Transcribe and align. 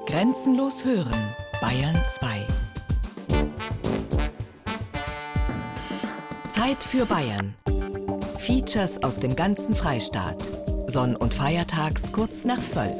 Grenzenlos 0.00 0.84
hören, 0.84 1.36
Bayern 1.60 2.02
2. 2.04 2.46
Zeit 6.48 6.82
für 6.82 7.06
Bayern. 7.06 7.54
Features 8.38 9.00
aus 9.04 9.20
dem 9.20 9.36
ganzen 9.36 9.76
Freistaat. 9.76 10.48
Sonn- 10.86 11.14
und 11.14 11.32
Feiertags 11.32 12.10
kurz 12.10 12.44
nach 12.44 12.58
12. 12.66 12.92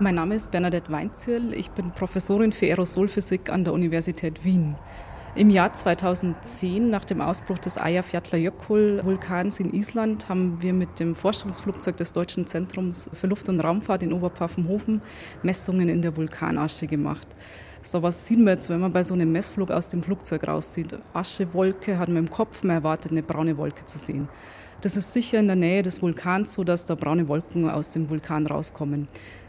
Mein 0.00 0.14
Name 0.14 0.34
ist 0.34 0.50
Bernadette 0.50 0.90
Weinzierl. 0.90 1.52
Ich 1.52 1.70
bin 1.70 1.92
Professorin 1.92 2.50
für 2.50 2.66
Aerosolphysik 2.66 3.50
an 3.50 3.64
der 3.64 3.74
Universität 3.74 4.42
Wien. 4.44 4.74
Im 5.36 5.48
Jahr 5.48 5.72
2010, 5.72 6.90
nach 6.90 7.04
dem 7.04 7.20
Ausbruch 7.20 7.58
des 7.58 7.76
Eyjafjallajökull-Vulkans 7.76 9.60
in 9.60 9.72
Island, 9.72 10.28
haben 10.28 10.60
wir 10.60 10.72
mit 10.72 10.98
dem 10.98 11.14
Forschungsflugzeug 11.14 11.96
des 11.98 12.12
Deutschen 12.12 12.48
Zentrums 12.48 13.08
für 13.14 13.28
Luft- 13.28 13.48
und 13.48 13.60
Raumfahrt 13.60 14.02
in 14.02 14.12
Oberpfaffenhofen 14.12 15.00
Messungen 15.44 15.88
in 15.88 16.02
der 16.02 16.16
Vulkanasche 16.16 16.88
gemacht. 16.88 17.28
So 17.80 18.02
was 18.02 18.26
sieht 18.26 18.38
man 18.38 18.54
jetzt, 18.54 18.70
wenn 18.70 18.80
man 18.80 18.92
bei 18.92 19.04
so 19.04 19.14
einem 19.14 19.30
Messflug 19.30 19.70
aus 19.70 19.88
dem 19.88 20.02
Flugzeug 20.02 20.48
rauszieht. 20.48 20.98
Aschewolke 21.12 21.96
hat 21.96 22.08
man 22.08 22.24
im 22.24 22.30
Kopf, 22.30 22.64
man 22.64 22.78
erwartet 22.78 23.12
eine 23.12 23.22
braune 23.22 23.56
Wolke 23.56 23.86
zu 23.86 23.98
sehen. 23.98 24.28
Das 24.80 24.96
ist 24.96 25.12
sicher 25.12 25.38
in 25.38 25.46
der 25.46 25.56
Nähe 25.56 25.82
des 25.82 26.00
Vulkans 26.00 26.54
so, 26.54 26.64
dass 26.64 26.86
da 26.86 26.94
braune 26.94 27.28
Wolken 27.28 27.68
aus 27.68 27.90
dem 27.90 28.08
Vulkan 28.08 28.46
rauskommen. 28.46 29.08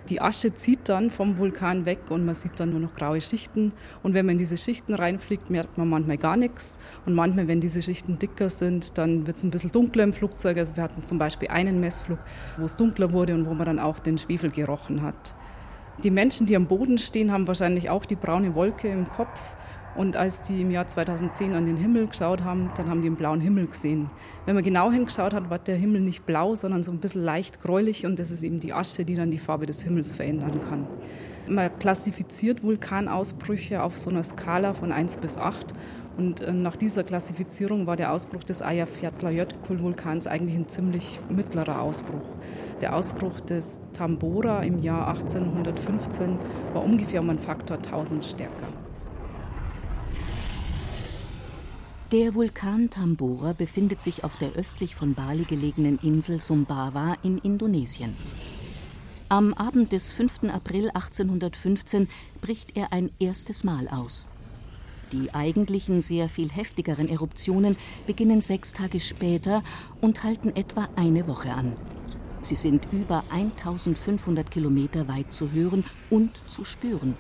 Die 0.09 0.19
Asche 0.19 0.53
zieht 0.55 0.89
dann 0.89 1.09
vom 1.09 1.37
Vulkan 1.37 1.85
weg 1.85 1.99
und 2.09 2.25
man 2.25 2.35
sieht 2.35 2.59
dann 2.59 2.71
nur 2.71 2.81
noch 2.81 2.93
graue 2.93 3.21
Schichten. 3.21 3.71
Und 4.03 4.13
wenn 4.13 4.25
man 4.25 4.33
in 4.33 4.39
diese 4.39 4.57
Schichten 4.57 4.93
reinfliegt, 4.93 5.49
merkt 5.49 5.77
man 5.77 5.87
manchmal 5.87 6.17
gar 6.17 6.35
nichts. 6.35 6.79
Und 7.05 7.13
manchmal, 7.13 7.47
wenn 7.47 7.61
diese 7.61 7.81
Schichten 7.81 8.19
dicker 8.19 8.49
sind, 8.49 8.97
dann 8.97 9.25
wird 9.25 9.37
es 9.37 9.43
ein 9.43 9.51
bisschen 9.51 9.71
dunkler 9.71 10.03
im 10.03 10.11
Flugzeug. 10.11 10.57
Also 10.57 10.75
wir 10.75 10.83
hatten 10.83 11.03
zum 11.03 11.17
Beispiel 11.17 11.47
einen 11.47 11.79
Messflug, 11.79 12.19
wo 12.57 12.65
es 12.65 12.75
dunkler 12.75 13.13
wurde 13.13 13.33
und 13.33 13.45
wo 13.45 13.53
man 13.53 13.65
dann 13.65 13.79
auch 13.79 13.99
den 13.99 14.17
Schwefel 14.17 14.49
gerochen 14.49 15.01
hat. 15.01 15.35
Die 16.03 16.11
Menschen, 16.11 16.45
die 16.45 16.57
am 16.57 16.65
Boden 16.65 16.97
stehen, 16.97 17.31
haben 17.31 17.47
wahrscheinlich 17.47 17.89
auch 17.89 18.05
die 18.05 18.15
braune 18.15 18.53
Wolke 18.55 18.89
im 18.89 19.07
Kopf. 19.07 19.39
Und 19.95 20.15
als 20.15 20.41
die 20.41 20.61
im 20.61 20.71
Jahr 20.71 20.87
2010 20.87 21.53
an 21.53 21.65
den 21.65 21.75
Himmel 21.75 22.07
geschaut 22.07 22.43
haben, 22.43 22.69
dann 22.77 22.89
haben 22.89 23.01
die 23.01 23.07
einen 23.07 23.17
blauen 23.17 23.41
Himmel 23.41 23.67
gesehen. 23.67 24.09
Wenn 24.45 24.55
man 24.55 24.63
genau 24.63 24.91
hingeschaut 24.91 25.33
hat, 25.33 25.49
war 25.49 25.59
der 25.59 25.75
Himmel 25.75 26.01
nicht 26.01 26.25
blau, 26.25 26.55
sondern 26.55 26.83
so 26.83 26.91
ein 26.91 26.99
bisschen 26.99 27.23
leicht 27.23 27.61
gräulich 27.61 28.05
und 28.05 28.17
das 28.17 28.31
ist 28.31 28.43
eben 28.43 28.59
die 28.59 28.73
Asche, 28.73 29.03
die 29.03 29.15
dann 29.15 29.31
die 29.31 29.39
Farbe 29.39 29.65
des 29.65 29.81
Himmels 29.81 30.15
verändern 30.15 30.61
kann. 30.61 30.87
Man 31.47 31.77
klassifiziert 31.79 32.63
Vulkanausbrüche 32.63 33.83
auf 33.83 33.97
so 33.97 34.09
einer 34.09 34.23
Skala 34.23 34.73
von 34.73 34.91
1 34.91 35.17
bis 35.17 35.37
8 35.37 35.73
und 36.17 36.41
äh, 36.41 36.53
nach 36.53 36.75
dieser 36.75 37.03
Klassifizierung 37.03 37.87
war 37.87 37.95
der 37.95 38.13
Ausbruch 38.13 38.43
des 38.43 38.61
Eyjafjallajökull-Vulkans 38.61 40.27
eigentlich 40.27 40.55
ein 40.55 40.69
ziemlich 40.69 41.19
mittlerer 41.29 41.81
Ausbruch. 41.81 42.35
Der 42.79 42.95
Ausbruch 42.95 43.39
des 43.41 43.81
Tambora 43.93 44.63
im 44.63 44.79
Jahr 44.79 45.07
1815 45.09 46.37
war 46.73 46.83
ungefähr 46.83 47.21
um 47.21 47.29
einen 47.29 47.39
Faktor 47.39 47.77
1000 47.77 48.23
stärker. 48.23 48.67
Der 52.11 52.35
Vulkan 52.35 52.89
Tambora 52.89 53.53
befindet 53.53 54.01
sich 54.01 54.25
auf 54.25 54.35
der 54.35 54.51
östlich 54.57 54.95
von 54.95 55.13
Bali 55.13 55.45
gelegenen 55.45 55.97
Insel 55.99 56.41
Sumbawa 56.41 57.15
in 57.23 57.37
Indonesien. 57.37 58.17
Am 59.29 59.53
Abend 59.53 59.93
des 59.93 60.11
5. 60.11 60.43
April 60.51 60.89
1815 60.89 62.09
bricht 62.41 62.75
er 62.75 62.91
ein 62.91 63.11
erstes 63.19 63.63
Mal 63.63 63.87
aus. 63.87 64.25
Die 65.13 65.33
eigentlichen 65.33 66.01
sehr 66.01 66.27
viel 66.27 66.51
heftigeren 66.51 67.07
Eruptionen 67.07 67.77
beginnen 68.07 68.41
sechs 68.41 68.73
Tage 68.73 68.99
später 68.99 69.63
und 70.01 70.25
halten 70.25 70.53
etwa 70.53 70.89
eine 70.97 71.27
Woche 71.27 71.53
an. 71.53 71.77
Sie 72.41 72.55
sind 72.57 72.89
über 72.91 73.23
1500 73.29 74.51
Kilometer 74.51 75.07
weit 75.07 75.31
zu 75.31 75.51
hören 75.53 75.85
und 76.09 76.31
zu 76.49 76.65
spüren. 76.65 77.15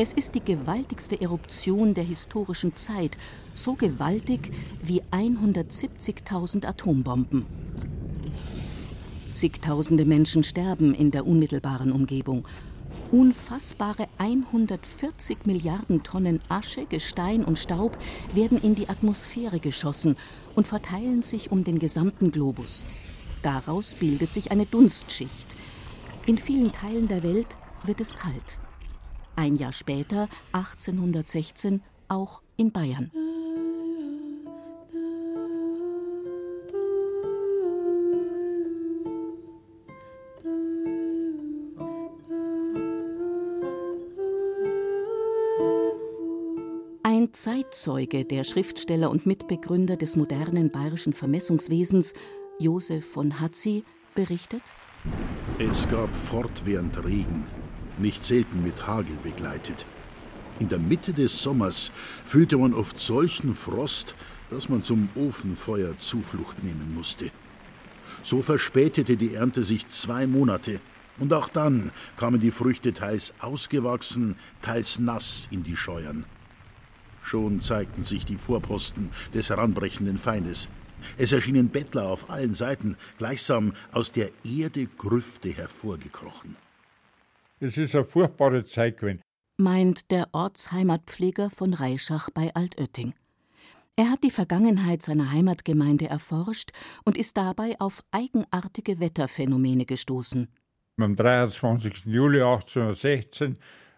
Es 0.00 0.12
ist 0.12 0.36
die 0.36 0.44
gewaltigste 0.44 1.20
Eruption 1.20 1.92
der 1.92 2.04
historischen 2.04 2.76
Zeit, 2.76 3.18
so 3.52 3.74
gewaltig 3.74 4.52
wie 4.80 5.02
170.000 5.10 6.64
Atombomben. 6.64 7.46
Zigtausende 9.32 10.04
Menschen 10.04 10.44
sterben 10.44 10.94
in 10.94 11.10
der 11.10 11.26
unmittelbaren 11.26 11.90
Umgebung. 11.90 12.46
Unfassbare 13.10 14.06
140 14.18 15.46
Milliarden 15.46 16.04
Tonnen 16.04 16.42
Asche, 16.48 16.86
Gestein 16.86 17.44
und 17.44 17.58
Staub 17.58 17.98
werden 18.32 18.62
in 18.62 18.76
die 18.76 18.88
Atmosphäre 18.88 19.58
geschossen 19.58 20.14
und 20.54 20.68
verteilen 20.68 21.22
sich 21.22 21.50
um 21.50 21.64
den 21.64 21.80
gesamten 21.80 22.30
Globus. 22.30 22.84
Daraus 23.42 23.96
bildet 23.96 24.32
sich 24.32 24.52
eine 24.52 24.66
Dunstschicht. 24.66 25.56
In 26.26 26.38
vielen 26.38 26.70
Teilen 26.70 27.08
der 27.08 27.24
Welt 27.24 27.58
wird 27.82 28.00
es 28.00 28.14
kalt. 28.14 28.60
Ein 29.38 29.54
Jahr 29.54 29.72
später, 29.72 30.28
1816, 30.50 31.80
auch 32.08 32.42
in 32.56 32.72
Bayern. 32.72 33.12
Ein 47.04 47.32
Zeitzeuge, 47.32 48.24
der 48.24 48.42
Schriftsteller 48.42 49.08
und 49.08 49.24
Mitbegründer 49.24 49.96
des 49.96 50.16
modernen 50.16 50.72
bayerischen 50.72 51.12
Vermessungswesens, 51.12 52.14
Josef 52.58 53.06
von 53.06 53.38
Hatzi, 53.38 53.84
berichtet: 54.16 54.62
Es 55.60 55.88
gab 55.88 56.12
fortwährend 56.12 57.04
Regen, 57.04 57.46
nicht 58.00 58.24
selten 58.24 58.62
mit 58.62 58.86
Hagel 58.86 59.16
begleitet. 59.22 59.86
In 60.58 60.68
der 60.68 60.78
Mitte 60.78 61.12
des 61.12 61.42
Sommers 61.42 61.92
fühlte 62.26 62.56
man 62.56 62.74
oft 62.74 62.98
solchen 62.98 63.54
Frost, 63.54 64.14
dass 64.50 64.68
man 64.68 64.82
zum 64.82 65.08
Ofenfeuer 65.14 65.96
Zuflucht 65.98 66.62
nehmen 66.64 66.94
musste. 66.94 67.30
So 68.22 68.42
verspätete 68.42 69.16
die 69.16 69.34
Ernte 69.34 69.62
sich 69.62 69.88
zwei 69.88 70.26
Monate, 70.26 70.80
und 71.18 71.32
auch 71.32 71.48
dann 71.48 71.90
kamen 72.16 72.40
die 72.40 72.50
Früchte 72.50 72.92
teils 72.92 73.34
ausgewachsen, 73.40 74.36
teils 74.62 74.98
nass 74.98 75.48
in 75.50 75.62
die 75.62 75.76
Scheuern. 75.76 76.24
Schon 77.22 77.60
zeigten 77.60 78.04
sich 78.04 78.24
die 78.24 78.36
Vorposten 78.36 79.10
des 79.34 79.50
heranbrechenden 79.50 80.16
Feindes. 80.16 80.68
Es 81.16 81.32
erschienen 81.32 81.68
Bettler 81.68 82.08
auf 82.08 82.30
allen 82.30 82.54
Seiten, 82.54 82.96
gleichsam 83.18 83.74
aus 83.92 84.12
der 84.12 84.30
Erde 84.44 84.86
Grüfte 84.86 85.50
hervorgekrochen. 85.50 86.56
Es 87.60 87.76
ist 87.76 87.96
eine 87.96 88.04
furchtbare 88.04 88.64
Zeit 88.64 88.98
gewesen. 88.98 89.20
Meint 89.56 90.12
der 90.12 90.28
Ortsheimatpfleger 90.30 91.50
von 91.50 91.74
Reischach 91.74 92.30
bei 92.30 92.54
Altötting. 92.54 93.14
Er 93.96 94.12
hat 94.12 94.22
die 94.22 94.30
Vergangenheit 94.30 95.02
seiner 95.02 95.32
Heimatgemeinde 95.32 96.06
erforscht 96.06 96.70
und 97.04 97.18
ist 97.18 97.36
dabei 97.36 97.74
auf 97.80 98.04
eigenartige 98.12 99.00
Wetterphänomene 99.00 99.86
gestoßen. 99.86 100.46
Am 101.00 101.16
23. 101.16 102.04
Juli 102.04 102.40
1816 102.40 103.56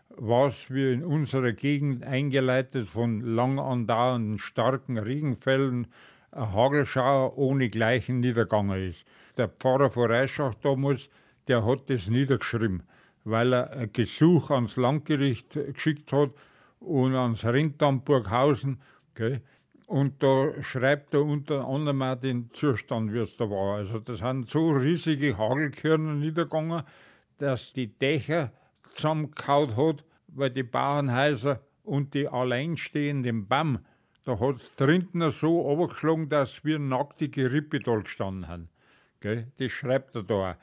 war 0.09 0.47
es 0.47 0.71
wie 0.71 0.95
in 0.95 1.05
unserer 1.05 1.53
Gegend 1.53 2.03
eingeleitet 2.03 2.89
von 2.89 3.21
lang 3.21 3.59
andauernden 3.59 4.39
starken 4.39 4.97
Regenfällen 4.97 5.89
ein 6.31 6.53
Hagelschauer 6.55 7.37
ohne 7.37 7.69
gleichen 7.69 8.21
niedergegangen 8.21 8.89
ist. 8.89 9.05
Der 9.37 9.49
Pfarrer 9.49 9.91
von 9.91 10.11
Reischach 10.11 10.55
damals, 10.55 11.11
der 11.47 11.67
hat 11.67 11.91
das 11.91 12.07
niedergeschrieben 12.07 12.85
weil 13.25 13.53
er 13.53 13.71
ein 13.73 13.93
Gesuch 13.93 14.51
ans 14.51 14.77
Landgericht 14.77 15.53
geschickt 15.75 16.13
hat 16.13 16.31
und 16.81 17.15
ans 17.15 17.45
Rentamt 17.45 18.05
Burghausen. 18.05 18.81
Gell? 19.15 19.43
Und 19.87 20.23
da 20.23 20.53
schreibt 20.63 21.15
er 21.15 21.23
unter 21.23 21.67
anderem 21.67 22.03
auch 22.03 22.15
den 22.15 22.51
Zustand, 22.53 23.13
wie 23.13 23.19
es 23.19 23.37
da 23.37 23.51
war. 23.51 23.79
Also 23.79 23.99
das 23.99 24.19
sind 24.19 24.49
so 24.49 24.71
riesige 24.71 25.37
Hagelkörner 25.37 26.15
niedergegangen, 26.15 26.85
dass 27.39 27.73
die 27.73 27.89
Dächer 27.89 28.53
zusammengehauen 28.93 29.77
hat, 29.77 30.05
weil 30.29 30.51
die 30.51 30.63
Bauernhäuser 30.63 31.61
und 31.83 32.15
die 32.15 32.29
alleinstehenden 32.29 33.49
BAM, 33.49 33.81
da 34.25 34.39
hat 34.39 34.57
es 34.57 34.77
drinnen 34.77 35.33
so 35.33 35.61
runtergeschlagen, 35.61 36.29
dass 36.29 36.65
wir 36.65 36.79
nackte 36.79 37.29
Gerippe 37.29 37.81
da 37.81 37.97
gestanden 37.97 38.47
haben. 38.47 38.69
Gell? 39.19 39.49
Das 39.59 39.73
schreibt 39.73 40.15
er 40.15 40.23
da 40.23 40.53
auch. 40.53 40.55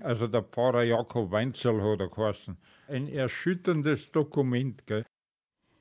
Also 0.00 0.26
der 0.26 0.42
Pfarrer 0.42 0.82
Jakob 0.82 1.30
Weinzel 1.30 1.82
hat 1.82 2.00
er 2.00 2.08
geheißen. 2.08 2.56
Ein 2.88 3.08
erschütterndes 3.08 4.10
Dokument. 4.10 4.86
Gell? 4.86 5.04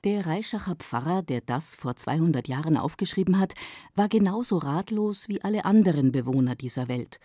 Der 0.03 0.25
Reischacher 0.25 0.75
Pfarrer, 0.75 1.21
der 1.21 1.41
das 1.41 1.75
vor 1.75 1.95
200 1.95 2.47
Jahren 2.47 2.75
aufgeschrieben 2.75 3.39
hat, 3.39 3.53
war 3.95 4.09
genauso 4.09 4.57
ratlos 4.57 5.29
wie 5.29 5.41
alle 5.41 5.63
anderen 5.65 6.11
Bewohner 6.11 6.55
dieser 6.55 6.87
Welt. 6.87 7.19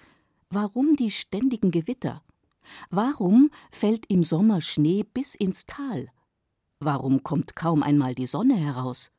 Warum 0.50 0.94
die 0.94 1.10
ständigen 1.10 1.70
Gewitter? 1.70 2.22
Warum 2.90 3.50
fällt 3.70 4.06
im 4.10 4.22
Sommer 4.24 4.60
Schnee 4.60 5.04
bis 5.04 5.34
ins 5.34 5.66
Tal? 5.66 6.08
Warum 6.78 7.22
kommt 7.22 7.56
kaum 7.56 7.82
einmal 7.82 8.14
die 8.14 8.26
Sonne 8.26 8.56
heraus? 8.56 9.10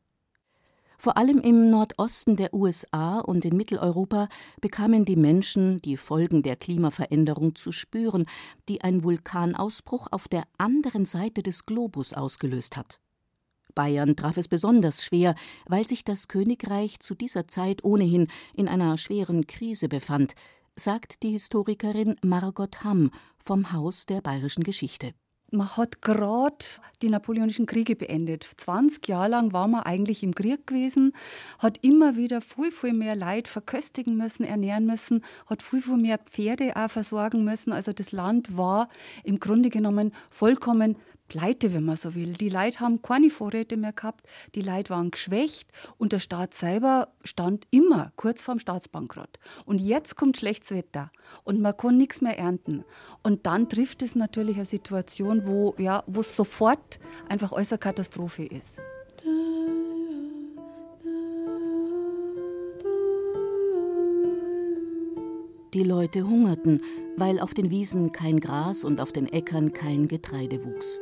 Vor 1.00 1.16
allem 1.16 1.40
im 1.40 1.68
Nordosten 1.68 2.36
der 2.36 2.54
USA 2.56 3.20
und 3.20 3.46
in 3.46 3.56
Mitteleuropa 3.56 4.30
bekamen 4.62 5.06
die 5.06 5.16
Menschen 5.16 5.80
die 5.84 5.96
Folgen 5.96 6.42
der 6.42 6.56
Klimaveränderung 6.56 7.54
zu 7.56 7.72
spüren, 7.72 8.26
die 8.68 8.82
ein 8.82 9.04
Vulkanausbruch 9.04 10.08
auf 10.10 10.28
der 10.28 10.44
anderen 10.58 11.06
Seite 11.06 11.44
des 11.44 11.68
Globus 11.68 12.14
ausgelöst 12.14 12.78
hat. 12.78 13.00
Bayern 13.76 14.16
traf 14.16 14.38
es 14.38 14.48
besonders 14.48 15.04
schwer, 15.04 15.36
weil 15.68 15.88
sich 15.88 16.04
das 16.04 16.28
Königreich 16.28 17.00
zu 17.00 17.14
dieser 17.14 17.48
Zeit 17.48 17.84
ohnehin 17.84 18.28
in 18.56 18.68
einer 18.68 18.98
schweren 18.98 19.46
Krise 19.46 19.88
befand, 19.88 20.34
sagt 20.76 21.22
die 21.22 21.30
Historikerin 21.30 22.16
Margot 22.24 22.84
Hamm 22.84 23.12
vom 23.38 23.72
Haus 23.72 24.08
der 24.08 24.22
bayerischen 24.22 24.64
Geschichte. 24.64 25.14
Man 25.50 25.78
hat 25.78 26.02
gerade 26.02 26.66
die 27.02 27.10
napoleonischen 27.10 27.68
Kriege 27.68 27.96
beendet. 27.96 28.50
20 28.58 29.08
Jahre 29.08 29.30
lang 29.30 29.54
war 29.54 29.68
man 29.70 29.84
eigentlich 29.84 30.22
im 30.22 30.36
Krieg 30.36 30.68
gewesen, 30.68 31.14
hat 31.60 31.78
immer 31.84 32.18
wieder 32.18 32.42
viel, 32.42 32.72
viel 32.72 32.92
mehr 32.92 33.16
Leid 33.16 33.48
verköstigen 33.48 34.18
müssen, 34.18 34.44
ernähren 34.44 34.86
müssen, 34.86 35.24
hat 35.46 35.64
viel, 35.64 35.82
viel 35.82 35.98
mehr 35.98 36.18
Pferde 36.18 36.76
auch 36.76 36.90
versorgen 36.90 37.46
müssen. 37.46 37.72
Also 37.72 37.94
das 37.94 38.12
Land 38.12 38.58
war 38.58 38.90
im 39.24 39.40
Grunde 39.40 39.70
genommen 39.70 40.12
vollkommen 40.30 40.98
pleite, 41.28 41.74
wenn 41.74 41.84
man 41.84 41.96
so 41.96 42.16
will. 42.16 42.34
Die 42.34 42.50
Leute 42.50 42.80
haben 42.80 43.02
keine 43.02 43.30
Vorräte 43.30 43.78
mehr 43.78 43.94
gehabt, 43.94 44.26
die 44.56 44.62
Leute 44.62 44.90
waren 44.92 45.12
geschwächt 45.12 45.70
und 45.98 46.12
der 46.12 46.20
Staat 46.20 46.54
selber 46.54 47.10
stand 47.24 47.68
immer 47.72 48.12
kurz 48.16 48.42
vorm 48.42 48.60
Staatsbankrott. 48.60 49.40
Und 49.66 49.80
jetzt 49.82 50.16
kommt 50.16 50.38
schlechtes 50.38 50.72
Wetter 50.72 51.12
und 51.44 51.62
man 51.62 51.76
kann 51.76 51.98
nichts 51.98 52.22
mehr 52.22 52.38
ernten. 52.38 52.84
Und 53.24 53.46
dann 53.46 53.70
trifft 53.70 54.02
es 54.02 54.16
natürlich 54.16 54.58
eine 54.58 54.66
Situation, 54.66 55.48
wo 55.48 55.76
ja, 55.78 56.04
sofort 56.08 57.00
einfach 57.30 57.52
äußere 57.52 57.80
Katastrophe 57.80 58.46
ist. 58.46 58.80
Die 65.74 65.84
Leute 65.84 66.26
hungerten, 66.26 66.82
weil 67.18 67.40
auf 67.40 67.54
den 67.54 67.70
Wiesen 67.70 68.12
kein 68.12 68.40
Gras 68.40 68.84
und 68.84 69.00
auf 69.00 69.12
den 69.12 69.28
Äckern 69.28 69.74
kein 69.74 70.08
Getreide 70.08 70.64
wuchs. 70.64 70.98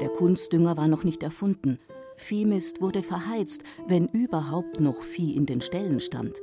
Der 0.00 0.08
Kunstdünger 0.08 0.76
war 0.76 0.88
noch 0.88 1.04
nicht 1.04 1.22
erfunden. 1.22 1.78
Viehmist 2.16 2.80
wurde 2.80 3.02
verheizt, 3.02 3.62
wenn 3.86 4.08
überhaupt 4.08 4.80
noch 4.80 5.02
Vieh 5.02 5.34
in 5.34 5.46
den 5.46 5.60
Ställen 5.60 6.00
stand. 6.00 6.40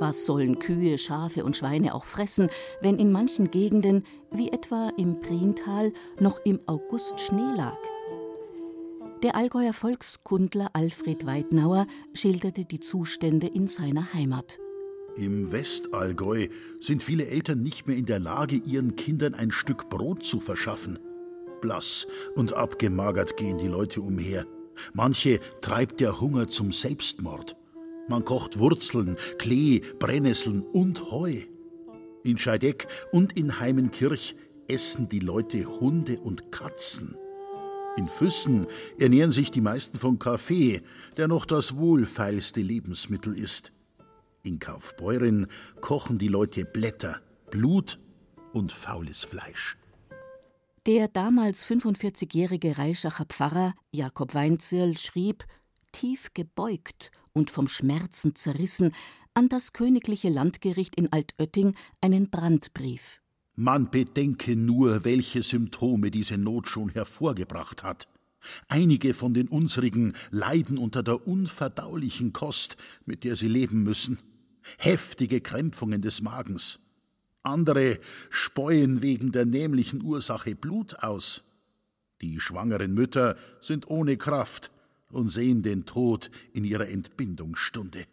Was 0.00 0.26
sollen 0.26 0.58
Kühe, 0.58 0.96
Schafe 0.96 1.44
und 1.44 1.56
Schweine 1.56 1.94
auch 1.94 2.04
fressen, 2.04 2.48
wenn 2.80 2.98
in 2.98 3.10
manchen 3.10 3.50
Gegenden, 3.50 4.04
wie 4.30 4.48
etwa 4.50 4.90
im 4.96 5.20
Priental, 5.20 5.92
noch 6.20 6.40
im 6.44 6.60
August 6.66 7.20
Schnee 7.20 7.56
lag? 7.56 7.78
Der 9.24 9.34
Allgäuer 9.34 9.72
Volkskundler 9.72 10.70
Alfred 10.74 11.26
Weidnauer 11.26 11.88
schilderte 12.14 12.64
die 12.64 12.78
Zustände 12.78 13.48
in 13.48 13.66
seiner 13.66 14.14
Heimat. 14.14 14.60
Im 15.16 15.50
Westallgäu 15.50 16.46
sind 16.78 17.02
viele 17.02 17.26
Eltern 17.26 17.60
nicht 17.60 17.88
mehr 17.88 17.96
in 17.96 18.06
der 18.06 18.20
Lage, 18.20 18.54
ihren 18.54 18.94
Kindern 18.94 19.34
ein 19.34 19.50
Stück 19.50 19.90
Brot 19.90 20.24
zu 20.24 20.38
verschaffen. 20.38 21.00
Blass 21.60 22.06
und 22.34 22.52
abgemagert 22.54 23.36
gehen 23.36 23.58
die 23.58 23.68
Leute 23.68 24.00
umher. 24.00 24.46
Manche 24.92 25.40
treibt 25.60 26.00
der 26.00 26.20
Hunger 26.20 26.48
zum 26.48 26.72
Selbstmord. 26.72 27.56
Man 28.08 28.24
kocht 28.24 28.58
Wurzeln, 28.58 29.16
Klee, 29.38 29.82
Brennnesseln 29.98 30.62
und 30.62 31.10
Heu. 31.10 31.42
In 32.24 32.38
Scheideck 32.38 32.86
und 33.12 33.36
in 33.36 33.60
Heimenkirch 33.60 34.34
essen 34.66 35.08
die 35.08 35.20
Leute 35.20 35.66
Hunde 35.66 36.18
und 36.18 36.52
Katzen. 36.52 37.16
In 37.96 38.08
Füssen 38.08 38.66
ernähren 38.98 39.32
sich 39.32 39.50
die 39.50 39.60
meisten 39.60 39.98
von 39.98 40.18
Kaffee, 40.18 40.82
der 41.16 41.26
noch 41.26 41.44
das 41.44 41.76
wohlfeilste 41.76 42.60
Lebensmittel 42.60 43.36
ist. 43.36 43.72
In 44.44 44.60
Kaufbeuren 44.60 45.48
kochen 45.80 46.18
die 46.18 46.28
Leute 46.28 46.64
Blätter, 46.64 47.20
Blut 47.50 47.98
und 48.52 48.72
faules 48.72 49.24
Fleisch. 49.24 49.76
Der 50.86 51.08
damals 51.08 51.66
45-jährige 51.66 52.78
Reischacher 52.78 53.26
Pfarrer 53.26 53.74
Jakob 53.90 54.34
Weinzierl 54.34 54.96
schrieb, 54.96 55.44
tief 55.92 56.28
gebeugt 56.34 57.10
und 57.32 57.50
vom 57.50 57.68
Schmerzen 57.68 58.34
zerrissen, 58.34 58.92
an 59.34 59.48
das 59.48 59.72
königliche 59.72 60.28
Landgericht 60.28 60.96
in 60.96 61.12
Altötting 61.12 61.74
einen 62.00 62.30
Brandbrief. 62.30 63.20
Man 63.54 63.90
bedenke 63.90 64.56
nur, 64.56 65.04
welche 65.04 65.42
Symptome 65.42 66.10
diese 66.10 66.38
Not 66.38 66.68
schon 66.68 66.90
hervorgebracht 66.90 67.82
hat. 67.82 68.08
Einige 68.68 69.14
von 69.14 69.34
den 69.34 69.48
unsrigen 69.48 70.14
leiden 70.30 70.78
unter 70.78 71.02
der 71.02 71.26
unverdaulichen 71.26 72.32
Kost, 72.32 72.76
mit 73.04 73.24
der 73.24 73.36
sie 73.36 73.48
leben 73.48 73.82
müssen. 73.82 74.18
Heftige 74.78 75.40
Krämpfungen 75.40 76.02
des 76.02 76.22
Magens, 76.22 76.78
andere 77.42 77.98
speuen 78.30 79.02
wegen 79.02 79.32
der 79.32 79.46
nämlichen 79.46 80.02
Ursache 80.02 80.54
Blut 80.54 81.02
aus. 81.02 81.42
Die 82.20 82.40
schwangeren 82.40 82.94
Mütter 82.94 83.36
sind 83.60 83.88
ohne 83.88 84.16
Kraft 84.16 84.70
und 85.10 85.30
sehen 85.30 85.62
den 85.62 85.86
Tod 85.86 86.30
in 86.52 86.64
ihrer 86.64 86.88
Entbindungsstunde. 86.88 88.04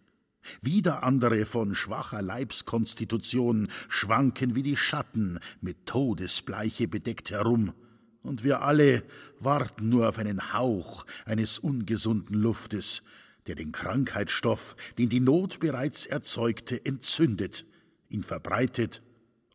Wieder 0.61 1.03
andere 1.03 1.45
von 1.45 1.73
schwacher 1.73 2.21
Leibskonstitution 2.21 3.69
schwanken 3.89 4.53
wie 4.55 4.61
die 4.61 4.77
Schatten 4.77 5.39
mit 5.59 5.85
Todesbleiche 5.85 6.87
bedeckt 6.87 7.31
herum, 7.31 7.73
und 8.21 8.43
wir 8.43 8.63
alle 8.63 9.03
warten 9.39 9.89
nur 9.89 10.09
auf 10.09 10.17
einen 10.17 10.53
Hauch 10.53 11.05
eines 11.25 11.59
ungesunden 11.59 12.35
Luftes, 12.35 13.03
der 13.45 13.53
den 13.53 13.71
Krankheitsstoff, 13.71 14.75
den 14.97 15.09
die 15.09 15.19
Not 15.19 15.59
bereits 15.59 16.07
erzeugte, 16.07 16.83
entzündet, 16.83 17.65
ihn 18.09 18.23
verbreitet 18.23 19.01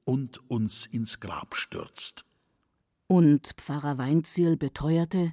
und 0.05 0.41
uns 0.50 0.87
ins 0.87 1.20
Grab 1.20 1.55
stürzt. 1.55 2.25
Und 3.06 3.55
Pfarrer 3.56 3.99
Weinzierl 3.99 4.56
beteuerte, 4.56 5.32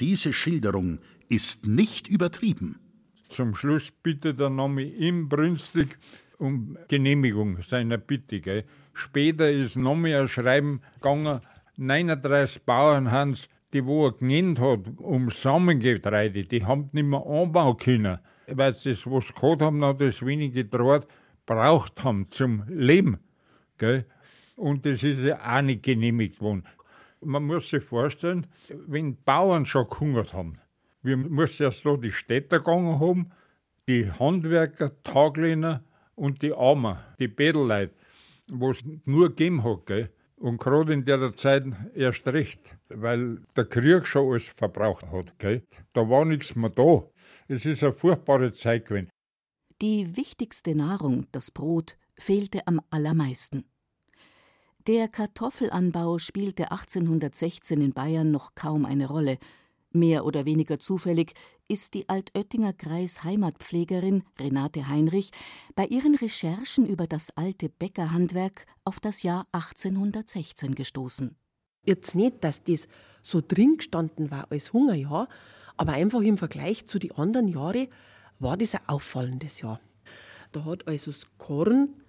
diese 0.00 0.32
Schilderung 0.32 0.98
ist 1.28 1.66
nicht 1.66 2.08
übertrieben. 2.08 2.80
Zum 3.28 3.54
Schluss 3.54 3.90
bittet 4.02 4.40
er 4.40 4.50
nochmal 4.50 4.84
inbrünstig 4.84 5.96
um 6.38 6.76
Genehmigung 6.88 7.62
seiner 7.62 7.98
Bitte. 7.98 8.40
Gell. 8.40 8.64
Später 8.92 9.50
ist 9.50 9.76
nochmal 9.76 10.14
ein 10.14 10.28
Schreiben 10.28 10.82
gegangen, 10.96 11.40
39 11.76 12.62
Bauernhans, 12.64 13.48
die 13.72 13.86
wo 13.86 14.06
er 14.06 14.12
genannt 14.12 14.60
hat, 14.60 14.80
um 14.98 15.30
Samengetreide, 15.30 16.44
die 16.44 16.64
haben 16.64 16.90
nicht 16.92 17.06
mehr 17.06 17.24
anbauen 17.24 17.76
können, 17.78 18.18
weil 18.48 18.74
sie 18.74 18.90
das, 18.90 19.06
was 19.06 19.28
sie 19.28 19.32
gehabt 19.32 19.62
haben, 19.62 19.78
noch 19.78 19.96
das 19.96 20.24
wenige 20.24 20.64
Draht 20.64 21.06
braucht 21.46 22.04
haben 22.04 22.26
zum 22.30 22.64
Leben. 22.68 23.18
Gell? 23.82 24.04
Und 24.54 24.86
das 24.86 25.02
ist 25.02 25.18
auch 25.32 25.60
nicht 25.60 25.82
genehmigt 25.82 26.40
worden. 26.40 26.62
Man 27.20 27.42
muss 27.42 27.68
sich 27.68 27.82
vorstellen, 27.82 28.46
wenn 28.68 29.16
Bauern 29.24 29.66
schon 29.66 29.88
gehungert 29.90 30.32
haben, 30.32 30.60
wir 31.02 31.16
müssen 31.16 31.64
erst 31.64 31.84
da 31.84 31.96
die 31.96 32.12
Städter 32.12 32.60
gegangen 32.60 33.00
haben, 33.00 33.32
die 33.88 34.08
Handwerker, 34.08 34.92
Taglehner 35.02 35.82
und 36.14 36.42
die 36.42 36.52
Armen, 36.52 36.96
die 37.18 37.26
Bedelleute, 37.26 37.92
wo 38.52 38.70
es 38.70 38.84
nur 39.04 39.30
gegeben 39.30 39.64
hat. 39.64 39.86
Gell? 39.86 40.10
Und 40.36 40.60
gerade 40.60 40.92
in 40.92 41.04
der 41.04 41.34
Zeit 41.34 41.64
erst 41.96 42.24
recht, 42.28 42.76
weil 42.88 43.38
der 43.56 43.64
Krieg 43.64 44.06
schon 44.06 44.30
alles 44.30 44.48
verbraucht 44.48 45.10
hat. 45.10 45.36
Gell? 45.40 45.64
Da 45.92 46.08
war 46.08 46.24
nichts 46.24 46.54
mehr 46.54 46.70
da. 46.70 47.02
Es 47.48 47.66
ist 47.66 47.82
eine 47.82 47.92
furchtbare 47.92 48.52
Zeit 48.52 48.86
gewesen. 48.86 49.10
Die 49.80 50.16
wichtigste 50.16 50.76
Nahrung, 50.76 51.26
das 51.32 51.50
Brot, 51.50 51.96
fehlte 52.16 52.64
am 52.68 52.80
allermeisten. 52.90 53.64
Der 54.88 55.06
Kartoffelanbau 55.06 56.18
spielte 56.18 56.72
1816 56.72 57.80
in 57.80 57.92
Bayern 57.92 58.32
noch 58.32 58.56
kaum 58.56 58.84
eine 58.84 59.06
Rolle. 59.06 59.38
Mehr 59.92 60.24
oder 60.24 60.44
weniger 60.44 60.80
zufällig 60.80 61.34
ist 61.68 61.94
die 61.94 62.08
Altöttinger 62.08 62.72
Kreisheimatpflegerin 62.72 64.24
Renate 64.40 64.88
Heinrich 64.88 65.30
bei 65.76 65.86
ihren 65.86 66.16
Recherchen 66.16 66.84
über 66.84 67.06
das 67.06 67.30
alte 67.36 67.68
Bäckerhandwerk 67.68 68.66
auf 68.82 68.98
das 68.98 69.22
Jahr 69.22 69.46
1816 69.52 70.74
gestoßen. 70.74 71.36
Jetzt 71.84 72.16
nicht, 72.16 72.42
dass 72.42 72.64
das 72.64 72.88
so 73.22 73.40
drin 73.40 73.76
gestanden 73.76 74.32
war 74.32 74.50
als 74.50 74.72
Hungerjahr, 74.72 75.28
aber 75.76 75.92
einfach 75.92 76.22
im 76.22 76.38
Vergleich 76.38 76.88
zu 76.88 76.98
den 76.98 77.12
anderen 77.12 77.46
Jahren 77.46 77.86
war 78.40 78.56
das 78.56 78.74
ein 78.74 78.88
auffallendes 78.88 79.60
Jahr. 79.60 79.80
Da 80.50 80.64
hat 80.64 80.88
also 80.88 81.12
das 81.12 81.20
Korn 81.38 82.02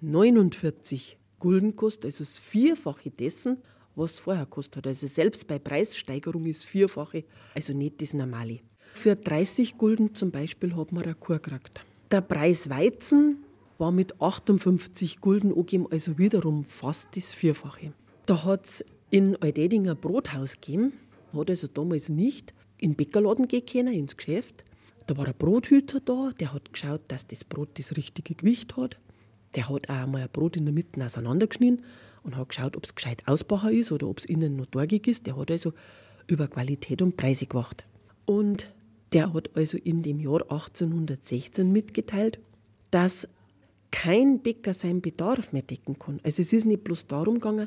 49 0.00 1.16
Gulden 1.38 1.76
kostet, 1.76 2.06
also 2.06 2.24
das 2.24 2.38
Vierfache 2.38 3.10
dessen, 3.10 3.58
was 3.94 4.12
es 4.12 4.18
vorher 4.18 4.46
kostet 4.46 4.78
hat. 4.78 4.86
Also 4.86 5.06
selbst 5.06 5.46
bei 5.46 5.58
Preissteigerung 5.58 6.46
ist 6.46 6.64
Vierfache, 6.64 7.24
also 7.54 7.72
nicht 7.72 8.00
das 8.00 8.14
Normale. 8.14 8.60
Für 8.94 9.16
30 9.16 9.78
Gulden 9.78 10.14
zum 10.14 10.30
Beispiel 10.30 10.74
hat 10.76 10.92
man 10.92 11.04
eine 11.04 11.14
Kur 11.14 11.38
gekriegt. 11.38 11.80
Der 12.10 12.20
Preis 12.20 12.70
Weizen 12.70 13.44
war 13.76 13.92
mit 13.92 14.20
58 14.20 15.20
Gulden 15.20 15.52
angegeben, 15.52 15.86
also 15.90 16.18
wiederum 16.18 16.64
fast 16.64 17.16
das 17.16 17.34
Vierfache. 17.34 17.92
Da 18.26 18.44
hat 18.44 18.66
es 18.66 18.84
in 19.10 19.36
Eudedinger 19.42 19.94
Brothaus 19.94 20.60
gegeben, 20.60 20.92
hat 21.32 21.50
also 21.50 21.66
damals 21.66 22.08
nicht 22.08 22.54
in 22.78 22.92
den 22.92 22.96
Bäckerladen 22.96 23.48
gehen 23.48 23.66
können, 23.66 23.94
ins 23.94 24.16
Geschäft. 24.16 24.64
Da 25.06 25.16
war 25.16 25.26
ein 25.26 25.34
Brothüter 25.38 26.00
da, 26.00 26.32
der 26.38 26.52
hat 26.52 26.72
geschaut, 26.72 27.02
dass 27.08 27.26
das 27.26 27.44
Brot 27.44 27.78
das 27.78 27.96
richtige 27.96 28.34
Gewicht 28.34 28.76
hat. 28.76 28.98
Der 29.58 29.68
hat 29.68 29.90
auch 29.90 29.94
einmal 29.94 30.22
ein 30.22 30.28
Brot 30.28 30.56
in 30.56 30.66
der 30.66 30.72
Mitte 30.72 31.04
auseinandergeschnitten 31.04 31.84
und 32.22 32.36
hat 32.36 32.50
geschaut, 32.50 32.76
ob 32.76 32.84
es 32.84 32.94
gescheit 32.94 33.24
ausbacher 33.26 33.72
ist 33.72 33.90
oder 33.90 34.06
ob 34.06 34.20
es 34.20 34.24
innen 34.24 34.54
noch 34.54 34.66
torgig 34.66 35.08
ist. 35.08 35.26
Der 35.26 35.36
hat 35.36 35.50
also 35.50 35.72
über 36.28 36.46
Qualität 36.46 37.02
und 37.02 37.16
Preise 37.16 37.46
gewacht. 37.46 37.84
Und 38.24 38.72
der 39.12 39.34
hat 39.34 39.50
also 39.56 39.76
in 39.76 40.04
dem 40.04 40.20
Jahr 40.20 40.42
1816 40.42 41.72
mitgeteilt, 41.72 42.38
dass 42.92 43.26
kein 43.90 44.38
Bäcker 44.42 44.74
seinen 44.74 45.00
Bedarf 45.00 45.52
mehr 45.52 45.62
decken 45.62 45.98
kann. 45.98 46.20
Also 46.22 46.40
es 46.40 46.52
ist 46.52 46.64
nicht 46.64 46.84
bloß 46.84 47.08
darum 47.08 47.34
gegangen, 47.34 47.66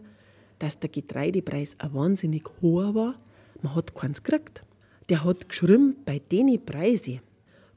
dass 0.60 0.80
der 0.80 0.92
Getreidepreis 0.92 1.76
ein 1.78 1.94
wahnsinnig 1.94 2.46
hoher 2.62 2.96
war, 2.96 3.16
man 3.62 3.76
hat 3.76 3.94
keins 3.96 4.24
gekriegt. 4.24 4.64
Der 5.10 5.26
hat 5.26 5.50
geschrieben, 5.50 5.98
bei 6.06 6.20
den 6.20 6.64
Preisen 6.64 7.20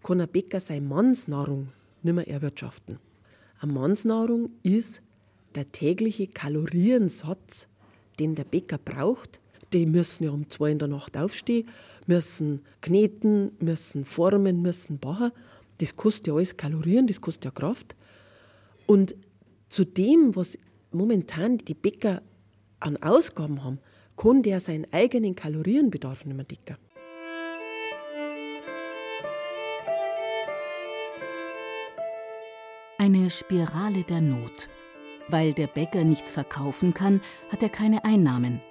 kann 0.05 0.21
ein 0.21 0.29
Bäcker 0.29 0.61
seine 0.61 0.87
Mannsnahrung 0.87 1.71
nicht 2.05 2.15
mehr 2.15 2.29
erwirtschaften. 2.29 3.01
Eine 3.65 3.73
Mannsnahrung 3.73 4.51
ist 4.63 5.01
der 5.55 5.73
tägliche 5.73 6.27
Kaloriensatz, 6.27 7.67
den 8.19 8.35
der 8.35 8.45
Bäcker 8.45 8.77
braucht. 8.77 9.41
Die 9.73 9.87
müssen 9.87 10.25
ja 10.25 10.33
um 10.33 10.51
zwei 10.51 10.71
in 10.71 10.79
der 10.79 10.89
Nacht 10.89 11.17
aufstehen, 11.17 11.71
müssen 12.07 12.61
kneten, 12.83 13.53
müssen 13.61 14.05
formen, 14.05 14.61
müssen 14.61 14.99
backen. 14.99 15.33
Das 15.79 15.97
kostet 15.97 16.27
ja 16.27 16.35
alles 16.35 16.59
Kalorien, 16.59 17.07
das 17.07 17.23
kostet 17.23 17.47
ja 17.47 17.51
Kraft. 17.53 17.97
Und 18.85 19.15
zu 19.71 19.87
dem, 19.87 20.37
was 20.37 20.59
momentan 20.93 21.57
die 21.57 21.73
Bäcker 21.73 22.21
an 22.81 22.99
Ausgaben 22.99 23.65
haben, 23.65 23.79
kann 24.15 24.43
der 24.43 24.61
seinen 24.61 24.93
eigenen 24.93 25.35
Kalorienbedarf 25.35 26.27
nicht 26.27 26.37
mehr 26.37 26.45
decken. 26.45 26.77
Eine 33.05 33.29
Spirale 33.29 34.03
der 34.03 34.23
Not. 34.23 34.71
Weil 35.29 35.53
der 35.53 35.67
Bäcker 35.67 36.05
nichts 36.05 36.33
verkaufen 36.33 36.95
kann, 36.95 37.21
hat 37.53 37.63
er 37.63 37.69
keine 37.69 38.03
Einnahmen. 38.03 38.63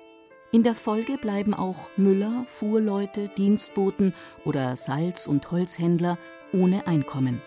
In 0.51 0.63
der 0.63 0.73
Folge 0.73 1.19
bleiben 1.19 1.53
auch 1.53 1.87
Müller, 1.97 2.43
Fuhrleute, 2.47 3.27
Dienstboten 3.37 4.15
oder 4.43 4.75
Salz- 4.75 5.27
und 5.27 5.51
Holzhändler 5.51 6.17
ohne 6.51 6.87
Einkommen. 6.87 7.43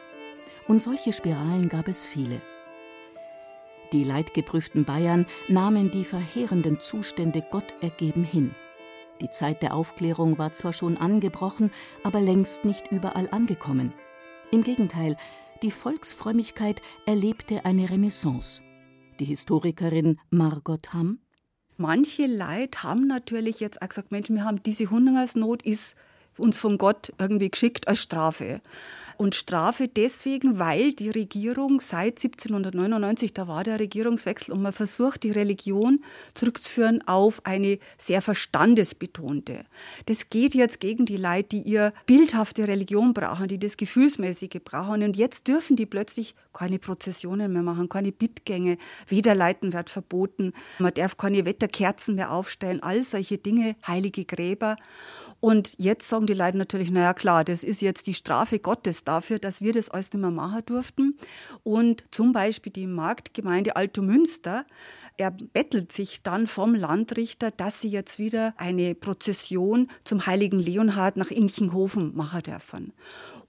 Und 0.69 0.81
solche 0.81 1.13
Spiralen 1.13 1.69
gab 1.69 1.89
es 1.89 2.05
viele. 2.05 2.41
Die 3.93 4.05
leidgeprüften 4.05 4.85
Bayern 4.85 5.27
nahmen 5.49 5.91
die 5.91 6.05
verheerenden 6.05 6.79
Zustände 6.79 7.43
Gott 7.51 7.75
ergeben 7.81 8.23
hin. 8.23 8.55
Die 9.21 9.31
Zeit 9.31 9.61
der 9.61 9.75
Aufklärung 9.75 10.39
war 10.39 10.53
zwar 10.53 10.73
schon 10.73 10.97
angebrochen, 10.97 11.73
aber 12.05 12.21
längst 12.21 12.65
nicht 12.65 12.93
überall 12.93 13.29
angekommen. 13.33 13.93
Im 14.53 14.63
Gegenteil, 14.63 15.17
die 15.63 15.71
Volksfrömmigkeit 15.71 16.83
erlebte 17.07 17.65
eine 17.65 17.89
Renaissance. 17.89 18.63
Die 19.21 19.25
Historikerin 19.25 20.19
Margot 20.31 20.93
Hamm. 20.93 21.21
Manche 21.79 22.27
Leid 22.27 22.83
haben 22.83 23.07
natürlich 23.07 23.61
jetzt 23.61 23.81
auch 23.83 23.89
gesagt, 23.89 24.11
Mensch, 24.11 24.31
wir 24.31 24.45
haben 24.45 24.63
diese 24.63 24.91
Hungersnot 24.91 25.63
ist 25.63 25.97
uns 26.39 26.59
von 26.59 26.79
Gott 26.79 27.13
irgendwie 27.19 27.51
geschickt 27.51 27.89
als 27.89 28.01
Strafe. 28.01 28.61
Und 29.17 29.35
Strafe 29.35 29.89
deswegen, 29.89 30.59
weil 30.59 30.93
die 30.93 31.09
Regierung 31.09 31.81
seit 31.81 32.23
1799, 32.23 33.33
da 33.33 33.49
war 33.49 33.65
der 33.65 33.81
Regierungswechsel 33.81 34.53
und 34.53 34.61
man 34.61 34.75
versucht, 34.75 35.23
die 35.23 35.31
Religion 35.31 36.05
zurückzuführen 36.35 37.03
auf 37.07 37.41
eine 37.45 37.79
sehr 37.97 38.21
verstandesbetonte. 38.21 39.65
Das 40.05 40.29
geht 40.29 40.55
jetzt 40.55 40.81
gegen 40.81 41.07
die 41.07 41.17
Leute, 41.17 41.49
die 41.49 41.63
ihr 41.63 41.95
bildhafte 42.05 42.69
Religion 42.69 43.15
brauchen, 43.15 43.49
die 43.49 43.59
das 43.59 43.79
Gefühlsmäßige 43.79 44.61
brauchen. 44.63 45.03
Und 45.03 45.17
jetzt 45.17 45.49
dürfen 45.49 45.77
die 45.77 45.87
plötzlich 45.87 46.35
keine 46.53 46.79
Prozessionen 46.79 47.53
mehr 47.53 47.63
machen, 47.63 47.89
keine 47.89 48.13
Bittgänge, 48.13 48.77
Wederleiten 49.09 49.73
wird 49.73 49.89
verboten, 49.89 50.53
man 50.79 50.93
darf 50.93 51.17
keine 51.17 51.45
Wetterkerzen 51.45 52.15
mehr 52.17 52.33
aufstellen, 52.33 52.83
all 52.83 53.05
solche 53.05 53.39
Dinge, 53.39 53.77
heilige 53.87 54.25
Gräber. 54.25 54.77
Und 55.41 55.75
jetzt 55.79 56.09
sagen 56.09 56.27
die 56.27 56.35
Leute 56.35 56.59
natürlich, 56.59 56.91
naja 56.91 57.15
klar, 57.15 57.45
das 57.45 57.63
ist 57.63 57.83
jetzt 57.83 58.07
die 58.07 58.15
Strafe 58.15 58.59
Gottes 58.59 59.05
dafür, 59.05 59.39
dass 59.39 59.61
wir 59.61 59.73
das 59.73 59.91
alles 59.91 60.13
nicht 60.13 60.21
mehr 60.21 60.31
machen 60.31 60.63
durften. 60.67 61.19
Und 61.63 62.05
zum 62.11 62.33
Beispiel 62.33 62.73
die 62.73 62.87
Marktgemeinde 62.87 63.77
Altomünster, 63.77 64.65
er 65.19 65.31
bettelt 65.31 65.93
sich 65.93 66.23
dann 66.23 66.47
vom 66.47 66.75
Landrichter, 66.75 67.51
dass 67.51 67.81
sie 67.81 67.89
jetzt 67.89 68.19
wieder 68.19 68.55
eine 68.59 68.95
Prozession 68.95 69.91
zum 70.05 70.27
heiligen 70.27 70.59
Leonhard 70.59 71.17
nach 71.17 71.31
Inchenhofen 71.31 72.15
machen 72.15 72.43
dürfen. 72.43 72.93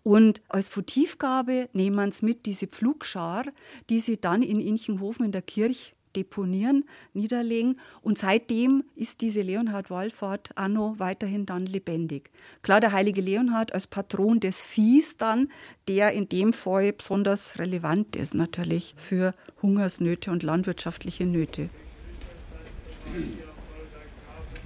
Und 0.03 0.41
als 0.47 0.69
Votivgabe 0.69 1.67
nehmen 1.73 2.13
sie 2.13 2.25
mit 2.25 2.45
diese 2.45 2.67
Pflugschar, 2.67 3.43
die 3.89 3.99
sie 3.99 4.15
dann 4.15 4.41
in 4.41 4.61
Inchenhofen 4.61 5.25
in 5.25 5.33
der 5.33 5.41
Kirche 5.41 5.96
deponieren, 6.17 6.83
niederlegen. 7.13 7.79
Und 8.01 8.17
seitdem 8.17 8.83
ist 8.95 9.21
diese 9.21 9.41
Leonhard-Wallfahrt 9.41 10.49
anno 10.55 10.95
weiterhin 10.97 11.45
dann 11.45 11.65
lebendig. 11.65 12.31
Klar, 12.63 12.81
der 12.81 12.91
heilige 12.91 13.21
Leonhard 13.21 13.73
als 13.73 13.87
Patron 13.87 14.39
des 14.39 14.65
Viehs 14.65 15.17
dann, 15.17 15.49
der 15.87 16.11
in 16.11 16.27
dem 16.27 16.51
Fall 16.51 16.91
besonders 16.91 17.59
relevant 17.59 18.15
ist 18.15 18.33
natürlich 18.33 18.95
für 18.97 19.33
Hungersnöte 19.61 20.31
und 20.31 20.43
landwirtschaftliche 20.43 21.25
Nöte. 21.25 21.69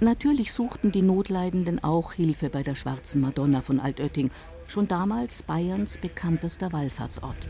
Natürlich 0.00 0.52
suchten 0.52 0.90
die 0.90 1.02
Notleidenden 1.02 1.84
auch 1.84 2.12
Hilfe 2.12 2.48
bei 2.48 2.64
der 2.64 2.74
Schwarzen 2.74 3.20
Madonna 3.20 3.60
von 3.60 3.78
Altötting, 3.78 4.32
schon 4.66 4.88
damals 4.88 5.44
Bayerns 5.44 5.98
bekanntester 5.98 6.72
Wallfahrtsort. 6.72 7.48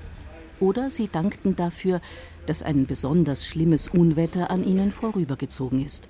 Oder 0.63 0.91
sie 0.91 1.09
dankten 1.09 1.57
dafür, 1.57 2.01
dass 2.47 2.63
ein 2.63 2.87
besonders 2.87 3.45
schlimmes 3.45 3.89
Unwetter 3.89 4.49
an 4.49 4.63
ihnen 4.65 4.93
vorübergezogen 4.93 5.85
ist. 5.85 6.09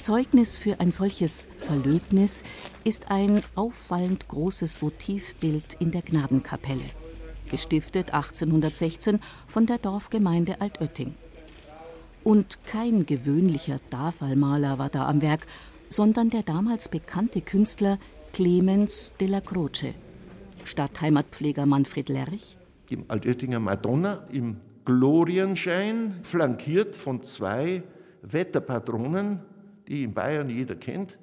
Zeugnis 0.00 0.58
für 0.58 0.80
ein 0.80 0.90
solches 0.90 1.46
Verlöbnis 1.58 2.42
ist 2.82 3.12
ein 3.12 3.42
auffallend 3.54 4.26
großes 4.26 4.82
Votivbild 4.82 5.76
in 5.78 5.92
der 5.92 6.02
Gnadenkapelle, 6.02 6.90
gestiftet 7.48 8.12
1816 8.12 9.20
von 9.46 9.66
der 9.66 9.78
Dorfgemeinde 9.78 10.60
Altötting. 10.60 11.14
Und 12.24 12.64
kein 12.66 13.06
gewöhnlicher 13.06 13.78
Tafalmaler 13.90 14.80
war 14.80 14.88
da 14.88 15.06
am 15.06 15.22
Werk, 15.22 15.46
sondern 15.88 16.30
der 16.30 16.42
damals 16.42 16.88
bekannte 16.88 17.42
Künstler 17.42 18.00
Clemens 18.32 19.14
de 19.20 19.28
la 19.28 19.40
Croce. 19.40 19.94
Stadtheimatpfleger 20.64 21.64
Manfred 21.64 22.08
Lerch. 22.08 22.56
Die 22.90 22.98
Altöttinger 23.08 23.60
Madonna 23.60 24.26
im 24.30 24.56
Glorienschein, 24.84 26.16
flankiert 26.22 26.96
von 26.96 27.22
zwei 27.22 27.82
Wetterpatronen, 28.22 29.40
die 29.88 30.04
in 30.04 30.12
Bayern 30.12 30.50
jeder 30.50 30.74
kennt, 30.74 31.18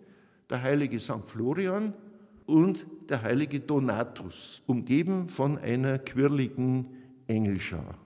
der 0.50 0.63
heilige 0.63 1.00
St. 1.00 1.27
Florian 1.27 1.94
und 2.46 2.86
der 3.10 3.22
heilige 3.22 3.60
Donatus, 3.60 4.62
umgeben 4.65 5.30
von 5.30 5.58
einer 5.58 6.00
quirligen 6.00 6.88
Engelschar. 7.27 7.98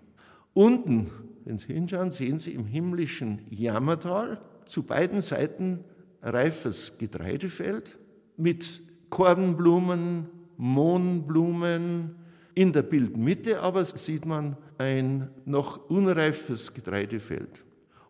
Unten, 0.54 1.10
wenn 1.46 1.58
Sie 1.58 1.74
hinschauen, 1.74 2.12
sehen 2.12 2.38
Sie 2.38 2.54
im 2.54 2.66
himmlischen 2.66 3.42
Jammertal 3.50 4.42
zu 4.66 4.84
beiden 4.84 5.22
Seiten 5.22 5.84
reifes 6.22 6.98
Getreidefeld 6.98 7.98
mit 8.38 8.82
Kornblumen, 9.10 10.28
Mohnblumen, 10.58 12.16
in 12.56 12.72
der 12.72 12.82
Bildmitte 12.84 13.60
aber 13.60 13.84
sieht 13.84 14.26
man 14.26 14.58
ein 14.78 15.30
noch 15.46 15.90
unreifes 15.90 16.74
Getreidefeld. 16.74 17.64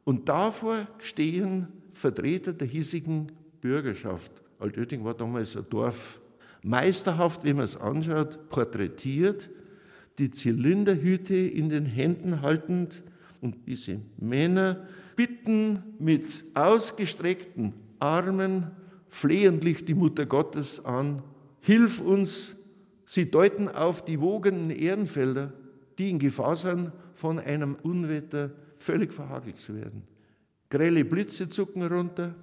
Und 0.03 0.29
davor 0.29 0.87
stehen 0.99 1.67
Vertreter 1.91 2.53
der 2.53 2.67
hiesigen 2.67 3.31
Bürgerschaft. 3.59 4.31
Altötting 4.59 5.03
war 5.03 5.15
damals 5.15 5.57
ein 5.57 5.65
Dorf. 5.69 6.21
Meisterhaft, 6.61 7.43
wenn 7.43 7.57
man 7.57 7.65
es 7.65 7.75
anschaut, 7.75 8.49
porträtiert, 8.49 9.49
die 10.19 10.31
Zylinderhüte 10.31 11.35
in 11.35 11.69
den 11.69 11.85
Händen 11.85 12.41
haltend 12.41 13.03
und 13.41 13.67
diese 13.67 13.99
Männer 14.17 14.87
bitten 15.15 15.83
mit 15.99 16.43
ausgestreckten 16.53 17.73
Armen 17.99 18.71
flehentlich 19.07 19.85
die 19.85 19.93
Mutter 19.93 20.25
Gottes 20.25 20.83
an, 20.83 21.21
hilf 21.61 21.99
uns, 21.99 22.55
sie 23.05 23.29
deuten 23.29 23.67
auf 23.69 24.03
die 24.03 24.19
wogenden 24.19 24.69
Ehrenfelder, 24.69 25.53
die 25.97 26.09
in 26.09 26.19
Gefahr 26.19 26.55
sind, 26.55 26.91
von 27.13 27.39
einem 27.39 27.75
Unwetter 27.75 28.51
völlig 28.75 29.13
verhagelt 29.13 29.57
zu 29.57 29.75
werden. 29.75 30.03
Grelle 30.69 31.05
Blitze 31.05 31.47
zucken 31.47 31.83
runter, 31.83 32.35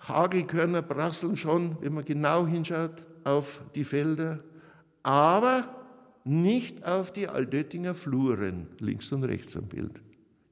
Hagelkörner 0.00 0.82
prasseln 0.82 1.36
schon, 1.36 1.76
wenn 1.80 1.94
man 1.94 2.04
genau 2.04 2.46
hinschaut, 2.46 3.06
auf 3.24 3.62
die 3.74 3.84
Felder, 3.84 4.40
aber 5.02 5.74
nicht 6.24 6.84
auf 6.84 7.12
die 7.12 7.28
Aldöttinger 7.28 7.94
Fluren, 7.94 8.66
links 8.78 9.12
und 9.12 9.24
rechts 9.24 9.56
am 9.56 9.64
Bild. 9.64 10.00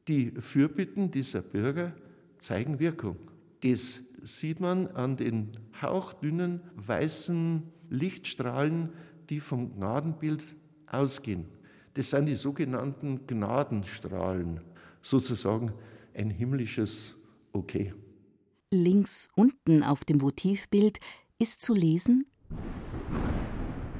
Die 0.09 0.33
Fürbitten 0.39 1.11
dieser 1.11 1.43
Bürger 1.43 1.93
zeigen 2.39 2.79
Wirkung. 2.79 3.17
Das 3.63 4.01
sieht 4.23 4.61
man 4.61 4.89
an 4.89 5.17
den 5.17 5.53
hauchdünnen 5.81 6.61
weißen 6.77 7.63
Lichtstrahlen, 7.91 8.91
die 9.29 9.41
vom 9.41 9.75
Gnadenbild 9.75 10.43
ausgehen. 10.87 11.47
Das 11.95 12.11
sind 12.11 12.27
die 12.27 12.35
sogenannten 12.35 13.27
Gnadenstrahlen, 13.27 14.61
sozusagen 15.01 15.73
ein 16.15 16.31
himmlisches 16.31 17.15
Okay. 17.53 17.95
Links 18.71 19.31
unten 19.35 19.83
auf 19.83 20.05
dem 20.05 20.21
Votivbild 20.21 20.99
ist 21.39 21.63
zu 21.63 21.73
lesen 21.73 22.27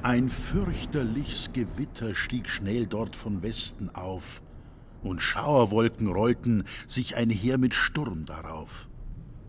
Ein 0.03 0.29
fürchterliches 0.29 1.53
Gewitter 1.53 2.13
stieg 2.13 2.49
schnell 2.49 2.85
dort 2.85 3.15
von 3.15 3.41
Westen 3.41 3.89
auf, 3.89 4.43
und 5.01 5.21
Schauerwolken 5.21 6.07
rollten 6.07 6.65
sich 6.87 7.15
einher 7.15 7.57
mit 7.57 7.73
Sturm 7.73 8.25
darauf 8.25 8.89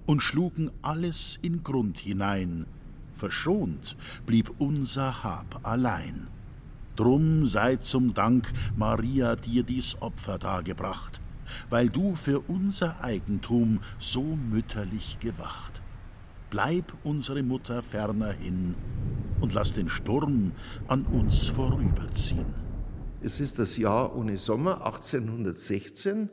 und 0.06 0.22
schlugen 0.22 0.70
alles 0.80 1.38
in 1.42 1.62
Grund 1.62 1.98
hinein, 1.98 2.66
verschont 3.18 3.96
blieb 4.24 4.50
unser 4.58 5.22
Hab 5.22 5.66
allein. 5.66 6.28
Drum 6.96 7.46
sei 7.46 7.76
zum 7.76 8.14
Dank 8.14 8.50
Maria 8.76 9.36
dir 9.36 9.62
dies 9.62 10.00
Opfer 10.00 10.38
dargebracht, 10.38 11.20
weil 11.68 11.88
du 11.90 12.14
für 12.14 12.40
unser 12.40 13.02
Eigentum 13.04 13.80
so 13.98 14.22
mütterlich 14.22 15.18
gewacht. 15.20 15.82
Bleib 16.50 16.92
unsere 17.04 17.42
Mutter 17.42 17.82
ferner 17.82 18.32
hin 18.32 18.74
und 19.40 19.54
lass 19.54 19.74
den 19.74 19.88
Sturm 19.88 20.52
an 20.88 21.04
uns 21.04 21.46
vorüberziehen. 21.46 22.54
Es 23.20 23.40
ist 23.40 23.58
das 23.58 23.76
Jahr 23.76 24.16
ohne 24.16 24.38
Sommer 24.38 24.84
1816, 24.86 26.30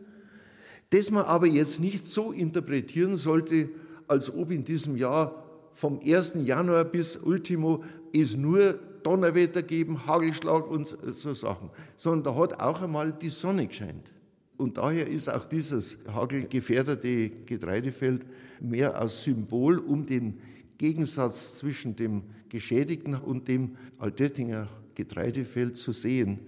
das 0.92 1.12
man 1.12 1.26
aber 1.26 1.48
jetzt 1.48 1.80
nicht 1.80 2.06
so 2.06 2.32
interpretieren 2.32 3.16
sollte, 3.16 3.70
als 4.08 4.34
ob 4.34 4.52
in 4.52 4.64
diesem 4.64 4.96
Jahr 4.96 5.45
vom 5.76 6.00
1. 6.04 6.36
Januar 6.46 6.86
bis 6.86 7.18
Ultimo 7.18 7.84
es 8.12 8.36
nur 8.36 8.80
Donnerwetter 9.04 9.62
geben, 9.62 10.08
Hagelschlag 10.08 10.68
und 10.68 10.88
so 10.88 11.34
Sachen, 11.34 11.70
sondern 11.96 12.34
da 12.34 12.42
hat 12.42 12.60
auch 12.60 12.82
einmal 12.82 13.12
die 13.14 13.30
Sonne 13.30 13.68
gescheint. 13.68 14.12
Und 14.58 14.78
daher 14.78 15.08
ist 15.08 15.30
auch 15.30 15.46
dieses 15.46 15.98
hagelgefährdete 16.08 17.30
Getreidefeld 17.46 18.26
mehr 18.62 18.98
als 19.00 19.24
Symbol, 19.24 19.80
um 19.80 20.06
den 20.06 20.40
Gegensatz 20.78 21.58
zwischen 21.58 21.96
dem 21.96 22.24
geschädigten 22.50 23.16
und 23.16 23.48
dem 23.48 23.76
Altöttinger 24.00 24.68
Getreidefeld 24.96 25.76
zu 25.76 25.92
sehen. 25.92 26.40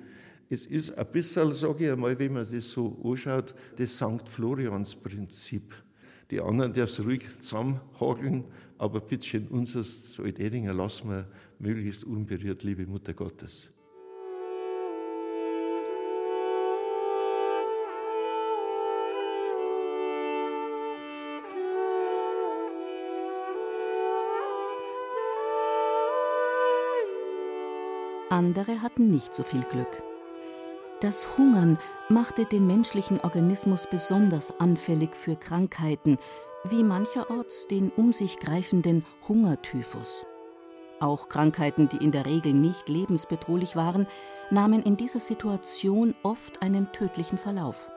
Es 0.50 0.66
ist 0.66 0.98
ein 0.98 1.06
bisschen, 1.12 1.52
sage 1.52 1.86
ich 1.86 1.92
einmal, 1.92 2.18
wenn 2.18 2.34
man 2.34 2.48
das 2.50 2.72
so 2.72 2.98
anschaut, 3.04 3.54
das 3.76 3.98
St. 3.98 4.28
Florians-Prinzip. 4.28 5.74
Die 6.30 6.42
anderen 6.42 6.74
darf 6.74 6.90
es 6.90 7.06
ruhig 7.06 7.24
zusammenhageln, 7.40 8.44
aber 8.78 9.00
bitteschön, 9.00 9.48
unseres 9.48 10.14
Soldating 10.14 10.66
lassen 10.68 11.10
wir 11.10 11.28
möglichst 11.58 12.04
unberührt, 12.04 12.64
liebe 12.64 12.86
Mutter 12.86 13.14
Gottes. 13.14 13.72
Andere 28.30 28.82
hatten 28.82 29.10
nicht 29.10 29.34
so 29.34 29.44
viel 29.44 29.64
Glück. 29.64 30.04
Das 31.00 31.38
Hungern 31.38 31.78
machte 32.10 32.46
den 32.46 32.66
menschlichen 32.66 33.20
Organismus 33.20 33.86
besonders 33.86 34.60
anfällig 34.60 35.16
für 35.16 35.36
Krankheiten, 35.36 36.18
wie 36.64 36.84
mancherorts 36.84 37.68
den 37.68 37.92
um 37.92 38.12
sich 38.12 38.40
greifenden 38.40 39.06
Hungertyphus. 39.28 40.26
Auch 41.00 41.30
Krankheiten, 41.30 41.88
die 41.88 41.98
in 41.98 42.12
der 42.12 42.26
Regel 42.26 42.54
nicht 42.54 42.90
lebensbedrohlich 42.90 43.76
waren, 43.76 44.08
nahmen 44.50 44.82
in 44.82 44.98
dieser 44.98 45.20
Situation 45.20 46.16
oft 46.24 46.64
einen 46.64 46.92
tödlichen 46.94 47.38
Verlauf. 47.38 47.92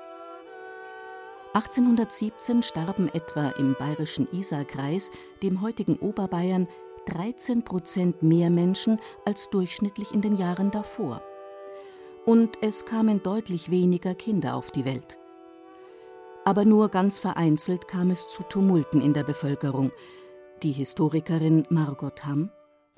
1817 1.55 2.63
starben 2.63 3.09
etwa 3.09 3.49
im 3.59 3.75
bayerischen 3.79 4.29
Isarkreis, 4.31 5.11
dem 5.43 5.63
heutigen 5.63 5.97
Oberbayern, 5.97 6.69
13 7.07 7.65
Prozent 7.65 8.23
mehr 8.23 8.51
Menschen 8.51 9.01
als 9.25 9.49
durchschnittlich 9.49 10.13
in 10.13 10.21
den 10.21 10.37
Jahren 10.37 10.71
davor. 10.71 11.23
Und 12.27 12.59
es 12.63 12.85
kamen 12.85 13.23
deutlich 13.23 13.71
weniger 13.71 14.15
Kinder 14.15 14.55
auf 14.55 14.71
die 14.71 14.85
Welt. 14.85 15.19
Aber 16.45 16.65
nur 16.65 16.89
ganz 16.89 17.19
vereinzelt 17.19 17.89
kam 17.89 18.11
es 18.11 18.29
zu 18.29 18.43
Tumulten 18.43 19.01
in 19.01 19.13
der 19.13 19.25
Bevölkerung. 19.25 19.91
Die 20.63 20.73
Historikerin 20.73 21.67
Margot 21.71 22.25
Hamm 22.25 22.51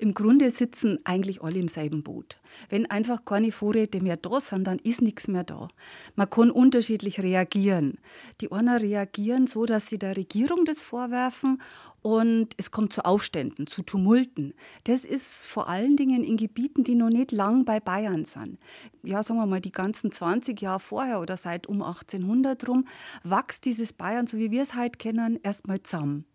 im 0.03 0.13
Grunde 0.13 0.49
sitzen 0.49 0.99
eigentlich 1.05 1.41
alle 1.43 1.59
im 1.59 1.69
selben 1.69 2.03
Boot. 2.03 2.41
Wenn 2.67 2.91
einfach 2.91 3.23
keine 3.23 3.53
Vorräte 3.53 4.01
mehr 4.03 4.17
da 4.17 4.41
sind, 4.41 4.65
dann 4.65 4.79
ist 4.79 5.01
nichts 5.01 5.29
mehr 5.29 5.45
da. 5.45 5.69
Man 6.15 6.29
kann 6.29 6.51
unterschiedlich 6.51 7.21
reagieren. 7.21 7.99
Die 8.41 8.51
einen 8.51 8.77
reagieren 8.77 9.47
so, 9.47 9.65
dass 9.65 9.87
sie 9.87 9.99
der 9.99 10.17
Regierung 10.17 10.65
das 10.65 10.81
vorwerfen 10.81 11.61
und 12.03 12.49
es 12.57 12.69
kommt 12.69 12.93
zu 12.93 13.05
Aufständen, 13.05 13.65
zu 13.65 13.81
Tumulten. 13.81 14.53
Das 14.83 15.05
ist 15.05 15.47
vor 15.47 15.69
allen 15.69 15.95
Dingen 15.95 16.23
in 16.23 16.37
Gebieten, 16.37 16.83
die 16.83 16.95
noch 16.95 17.09
nicht 17.09 17.31
lang 17.31 17.65
bei 17.65 17.79
Bayern 17.79 18.25
sind. 18.25 18.59
Ja, 19.03 19.23
sagen 19.23 19.39
wir 19.39 19.45
mal, 19.45 19.61
die 19.61 19.71
ganzen 19.71 20.11
20 20.11 20.61
Jahre 20.61 20.81
vorher 20.81 21.21
oder 21.21 21.37
seit 21.37 21.65
um 21.65 21.81
1800 21.81 22.67
rum, 22.67 22.85
wächst 23.23 23.65
dieses 23.65 23.93
Bayern, 23.93 24.27
so 24.27 24.37
wie 24.37 24.51
wir 24.51 24.61
es 24.63 24.75
heute 24.75 24.97
kennen, 24.97 25.39
erstmal 25.41 25.81
zusammen. 25.81 26.25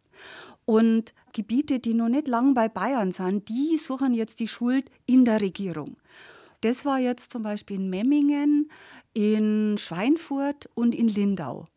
Und 0.64 1.14
Gebiete, 1.35 1.78
die 1.81 1.94
noch 1.94 2.09
nicht 2.09 2.28
lang 2.28 2.54
bei 2.54 2.68
Bayern 2.68 3.12
sind, 3.12 3.48
die 3.50 3.76
suchen 3.76 4.14
jetzt 4.14 4.40
die 4.40 4.48
Schuld 4.48 4.90
in 5.07 5.26
der 5.26 5.42
Regierung. 5.42 5.98
Das 6.62 6.87
war 6.87 6.98
jetzt 6.98 7.31
zum 7.31 7.42
Beispiel 7.42 7.76
in 7.76 7.90
Memmingen, 7.90 8.70
in 9.12 9.76
Schweinfurt 9.78 10.68
und 10.74 10.94
in 10.94 11.09
Lindau 11.09 11.68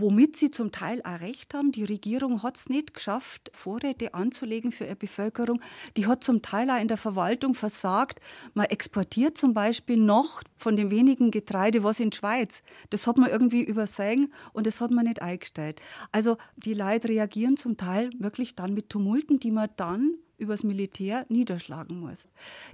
womit 0.00 0.36
sie 0.36 0.50
zum 0.50 0.72
Teil 0.72 1.00
auch 1.02 1.20
recht 1.20 1.54
haben. 1.54 1.72
Die 1.72 1.84
Regierung 1.84 2.42
hat 2.42 2.56
es 2.56 2.68
nicht 2.68 2.94
geschafft, 2.94 3.50
Vorräte 3.52 4.14
anzulegen 4.14 4.72
für 4.72 4.84
ihre 4.84 4.96
Bevölkerung. 4.96 5.60
Die 5.96 6.06
hat 6.06 6.24
zum 6.24 6.42
Teil 6.42 6.70
auch 6.70 6.80
in 6.80 6.88
der 6.88 6.96
Verwaltung 6.96 7.54
versagt. 7.54 8.20
Man 8.54 8.66
exportiert 8.66 9.38
zum 9.38 9.54
Beispiel 9.54 9.96
noch 9.96 10.42
von 10.56 10.76
dem 10.76 10.90
wenigen 10.90 11.30
Getreide 11.30 11.82
was 11.82 12.00
in 12.00 12.10
die 12.10 12.16
Schweiz. 12.16 12.62
Das 12.90 13.06
hat 13.06 13.18
man 13.18 13.30
irgendwie 13.30 13.62
übersehen 13.62 14.32
und 14.52 14.66
das 14.66 14.80
hat 14.80 14.90
man 14.90 15.04
nicht 15.06 15.22
eingestellt. 15.22 15.80
Also 16.10 16.36
die 16.56 16.74
Leute 16.74 17.08
reagieren 17.08 17.56
zum 17.56 17.76
Teil 17.76 18.10
wirklich 18.18 18.54
dann 18.54 18.74
mit 18.74 18.90
Tumulten, 18.90 19.40
die 19.40 19.50
man 19.50 19.70
dann 19.76 20.14
übers 20.38 20.64
Militär 20.64 21.24
niederschlagen 21.28 22.00
muss. 22.00 22.28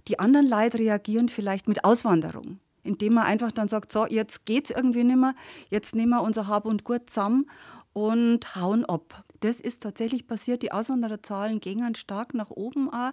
Die 0.09 0.19
anderen 0.19 0.49
Leute 0.49 0.79
reagieren 0.79 1.29
vielleicht 1.29 1.69
mit 1.69 1.85
Auswanderung 1.85 2.61
indem 2.89 3.15
man 3.15 3.25
einfach 3.25 3.53
dann 3.53 3.69
sagt, 3.69 3.93
so, 3.93 4.07
jetzt 4.07 4.47
geht's 4.47 4.71
irgendwie 4.71 5.05
nicht 5.05 5.19
mehr, 5.19 5.35
jetzt 5.71 5.95
nehmen 5.95 6.11
wir 6.11 6.23
unser 6.23 6.49
Hab 6.49 6.65
und 6.65 6.85
Gut 6.85 7.11
zusammen 7.11 7.47
und 7.93 8.57
hauen 8.57 8.85
ab. 8.85 9.25
Das 9.41 9.61
ist 9.61 9.83
tatsächlich 9.83 10.27
passiert. 10.27 10.63
Die 10.63 10.73
Auswandererzahlen 10.73 11.61
gingen 11.61 11.95
stark 11.95 12.35
nach 12.35 12.51
oben. 12.51 12.93
Auch. 12.93 13.13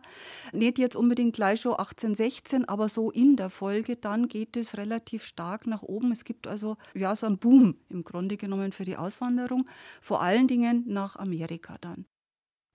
Nicht 0.53 0.79
jetzt 0.79 0.95
unbedingt 0.95 1.35
gleich 1.35 1.61
schon 1.61 1.73
1816, 1.73 2.67
aber 2.67 2.89
so 2.89 3.11
in 3.11 3.35
der 3.35 3.49
Folge 3.49 3.95
dann 3.95 4.27
geht 4.27 4.57
es 4.57 4.77
relativ 4.77 5.23
stark 5.23 5.67
nach 5.67 5.83
oben. 5.83 6.11
Es 6.11 6.23
gibt 6.23 6.47
also 6.47 6.77
ja 6.93 7.15
so 7.15 7.27
einen 7.27 7.37
Boom 7.37 7.75
im 7.89 8.03
Grunde 8.03 8.37
genommen 8.37 8.71
für 8.71 8.85
die 8.85 8.97
Auswanderung, 8.97 9.65
vor 10.01 10.21
allen 10.21 10.47
Dingen 10.47 10.83
nach 10.87 11.15
Amerika 11.15 11.77
dann. 11.79 12.05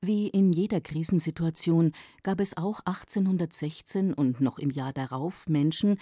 Wie 0.03 0.29
in 0.29 0.53
jeder 0.53 0.81
Krisensituation 0.81 1.93
gab 2.23 2.41
es 2.41 2.57
auch 2.57 2.81
1816 2.87 4.15
und 4.15 4.41
noch 4.41 4.59
im 4.59 4.71
Jahr 4.71 4.95
darauf 4.95 5.47
Menschen, 5.47 5.99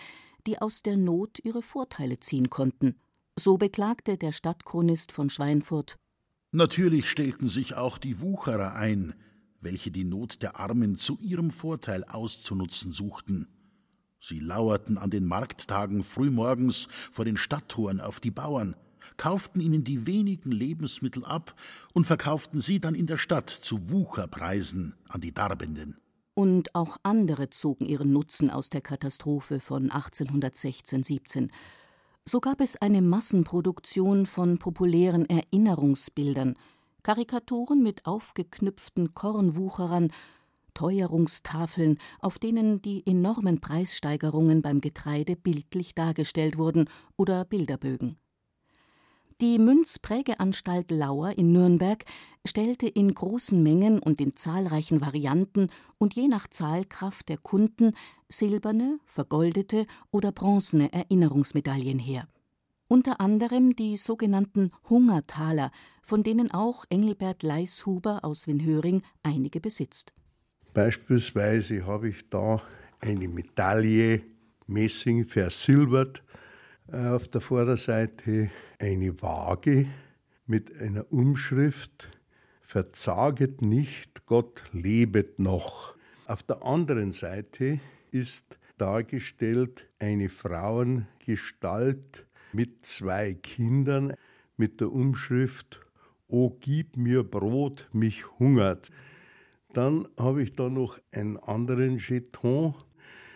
die 0.49 0.59
aus 0.63 0.83
der 0.83 0.97
Not 0.97 1.45
ihre 1.45 1.61
Vorteile 1.61 2.21
ziehen 2.21 2.49
konnten. 2.49 2.95
So 3.39 3.59
beklagte 3.59 4.17
der 4.17 4.33
Stadtchronist 4.33 5.13
von 5.13 5.29
Schweinfurt. 5.29 5.99
Natürlich 6.53 7.11
stellten 7.11 7.51
sich 7.51 7.75
auch 7.75 7.99
die 7.99 8.23
Wucherer 8.23 8.75
ein, 8.75 9.15
welche 9.61 9.91
die 9.91 10.05
Not 10.05 10.41
der 10.41 10.59
Armen 10.59 10.97
zu 10.97 11.19
ihrem 11.21 11.51
Vorteil 11.51 12.03
auszunutzen 12.05 12.93
suchten. 12.93 13.47
Sie 14.21 14.41
lauerten 14.41 14.97
an 14.97 15.11
den 15.11 15.27
Markttagen 15.27 16.03
frühmorgens 16.03 16.89
vor 17.13 17.27
den 17.27 17.37
Stadttoren 17.37 18.01
auf 18.01 18.19
die 18.19 18.31
Bauern, 18.31 18.75
kauften 19.19 19.61
ihnen 19.61 19.85
die 19.85 20.07
wenigen 20.07 20.51
Lebensmittel 20.51 21.27
ab 21.27 21.55
und 21.93 22.07
verkauften 22.07 22.63
sie 22.63 22.81
dann 22.81 22.95
in 22.95 23.07
der 23.07 23.19
Stadt 23.19 23.51
zu 23.51 23.91
Wucherpreisen 23.91 24.95
an 25.09 25.21
die 25.21 25.35
Darbenden 25.35 25.99
und 26.39 26.73
auch 26.77 26.99
andere 27.03 27.51
zogen 27.51 27.85
ihren 27.85 28.13
Nutzen 28.13 28.49
aus 28.49 28.71
der 28.71 28.81
Katastrophe 28.81 29.59
von 29.59 29.91
1816-17. 29.91 31.51
So 32.25 32.39
gab 32.39 32.61
es 32.61 32.77
eine 32.77 33.03
Massenproduktion 33.03 34.25
von 34.25 34.59
populären 34.59 35.29
Erinnerungsbildern, 35.29 36.55
Karikaturen 37.03 37.83
mit 37.83 38.07
aufgeknüpften 38.07 39.15
Kornwucherern, 39.15 40.13
Teuerungstafeln, 40.75 41.99
auf 42.21 42.39
denen 42.39 42.83
die 42.83 43.05
enormen 43.05 43.61
Preissteigerungen 43.61 44.63
beim 44.63 44.81
Getreide 44.81 45.35
bildlich 45.35 45.97
dargestellt 45.97 46.57
wurden, 46.57 46.89
oder 47.17 47.45
Bilderbögen. 47.47 48.17
Die 49.41 49.61
Münzprägeanstalt 49.61 50.91
Lauer 50.91 51.39
in 51.39 51.53
Nürnberg 51.53 52.05
stellte 52.45 52.89
in 52.89 53.15
großen 53.15 53.63
Mengen 53.63 54.01
und 54.01 54.21
in 54.21 54.35
zahlreichen 54.35 55.01
Varianten 55.01 55.69
und 55.97 56.17
je 56.17 56.27
nach 56.27 56.49
Zahlkraft 56.49 57.29
der 57.29 57.39
Kunden 57.39 57.93
silberne, 58.29 58.99
vergoldete 59.07 59.87
oder 60.11 60.33
bronzene 60.33 60.93
Erinnerungsmedaillen 60.93 62.01
her. 62.01 62.27
Unter 62.89 63.21
anderem 63.21 63.77
die 63.77 63.97
sogenannten 63.97 64.73
Hungertaler, 64.91 65.71
von 66.03 66.25
denen 66.25 66.51
auch 66.51 66.85
Engelbert 66.89 67.45
Leishuber 67.45 68.25
aus 68.25 68.49
Winhöring 68.49 69.03
einige 69.23 69.61
besitzt. 69.61 70.15
Beispielsweise 70.75 71.87
habe 71.87 72.09
ich 72.09 72.29
da 72.29 72.61
eine 72.99 73.29
Medaille, 73.29 74.23
Messing 74.67 75.27
versilbert, 75.27 76.25
auf 76.93 77.29
der 77.29 77.41
Vorderseite 77.41 78.51
eine 78.79 79.21
Waage 79.21 79.87
mit 80.47 80.81
einer 80.81 81.11
Umschrift 81.13 82.09
Verzaget 82.63 83.63
nicht, 83.63 84.27
Gott 84.27 84.65
lebet 84.73 85.39
noch. 85.39 85.95
Auf 86.27 86.43
der 86.43 86.63
anderen 86.63 87.13
Seite 87.13 87.81
ist 88.11 88.59
dargestellt 88.77 89.87
eine 89.99 90.29
Frauengestalt 90.29 92.27
mit 92.53 92.85
zwei 92.85 93.35
Kindern 93.35 94.15
mit 94.57 94.81
der 94.81 94.93
Umschrift 94.93 95.81
O 96.27 96.51
gib 96.61 96.99
mir 96.99 97.23
Brot, 97.23 97.89
mich 97.93 98.27
hungert. 98.39 98.91
Dann 99.73 100.07
habe 100.19 100.43
ich 100.43 100.55
da 100.55 100.69
noch 100.69 100.99
einen 101.11 101.39
anderen 101.39 101.97
Jeton. 101.97 102.75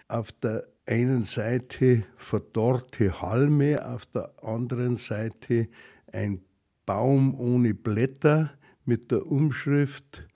Auf 0.09 0.31
der 0.33 0.67
einen 0.87 1.25
Seite 1.25 2.05
verdorrte 2.16 3.21
Halme, 3.23 3.87
auf 3.87 4.07
der 4.07 4.33
anderen 4.42 4.97
Seite 4.97 5.68
ein 6.12 6.42
Baum 6.87 7.35
ohne 7.38 7.75
Blätter 7.75 8.53
mit 8.85 9.11
der 9.11 9.27
Umschrift 9.27 10.27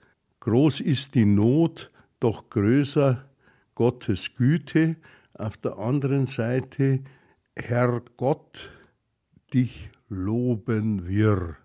Groß 0.47 0.79
ist 0.79 1.15
die 1.15 1.25
Not, 1.25 1.91
doch 2.21 2.49
größer 2.49 3.29
Gottes 3.75 4.33
Güte. 4.33 4.95
Auf 5.33 5.57
der 5.57 5.77
anderen 5.77 6.25
Seite 6.25 7.03
Herr 7.53 8.01
Gott, 8.15 8.71
dich 9.53 9.89
loben 10.07 11.05
wir. 11.05 11.57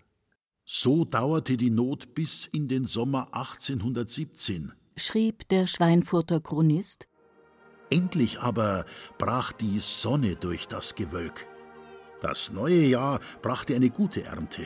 So 0.65 1.05
dauerte 1.05 1.55
die 1.55 1.69
Not 1.69 2.13
bis 2.13 2.45
in 2.47 2.67
den 2.67 2.85
Sommer 2.87 3.27
1817, 3.33 4.73
schrieb 4.97 5.47
der 5.47 5.65
Schweinfurter 5.65 6.41
Chronist. 6.41 7.07
Endlich 7.93 8.39
aber 8.39 8.85
brach 9.19 9.51
die 9.51 9.77
Sonne 9.77 10.35
durch 10.35 10.67
das 10.67 10.95
Gewölk. 10.95 11.45
Das 12.23 12.51
neue 12.51 12.81
Jahr 12.85 13.19
brachte 13.43 13.75
eine 13.75 13.91
gute 13.91 14.23
Ernte. 14.23 14.63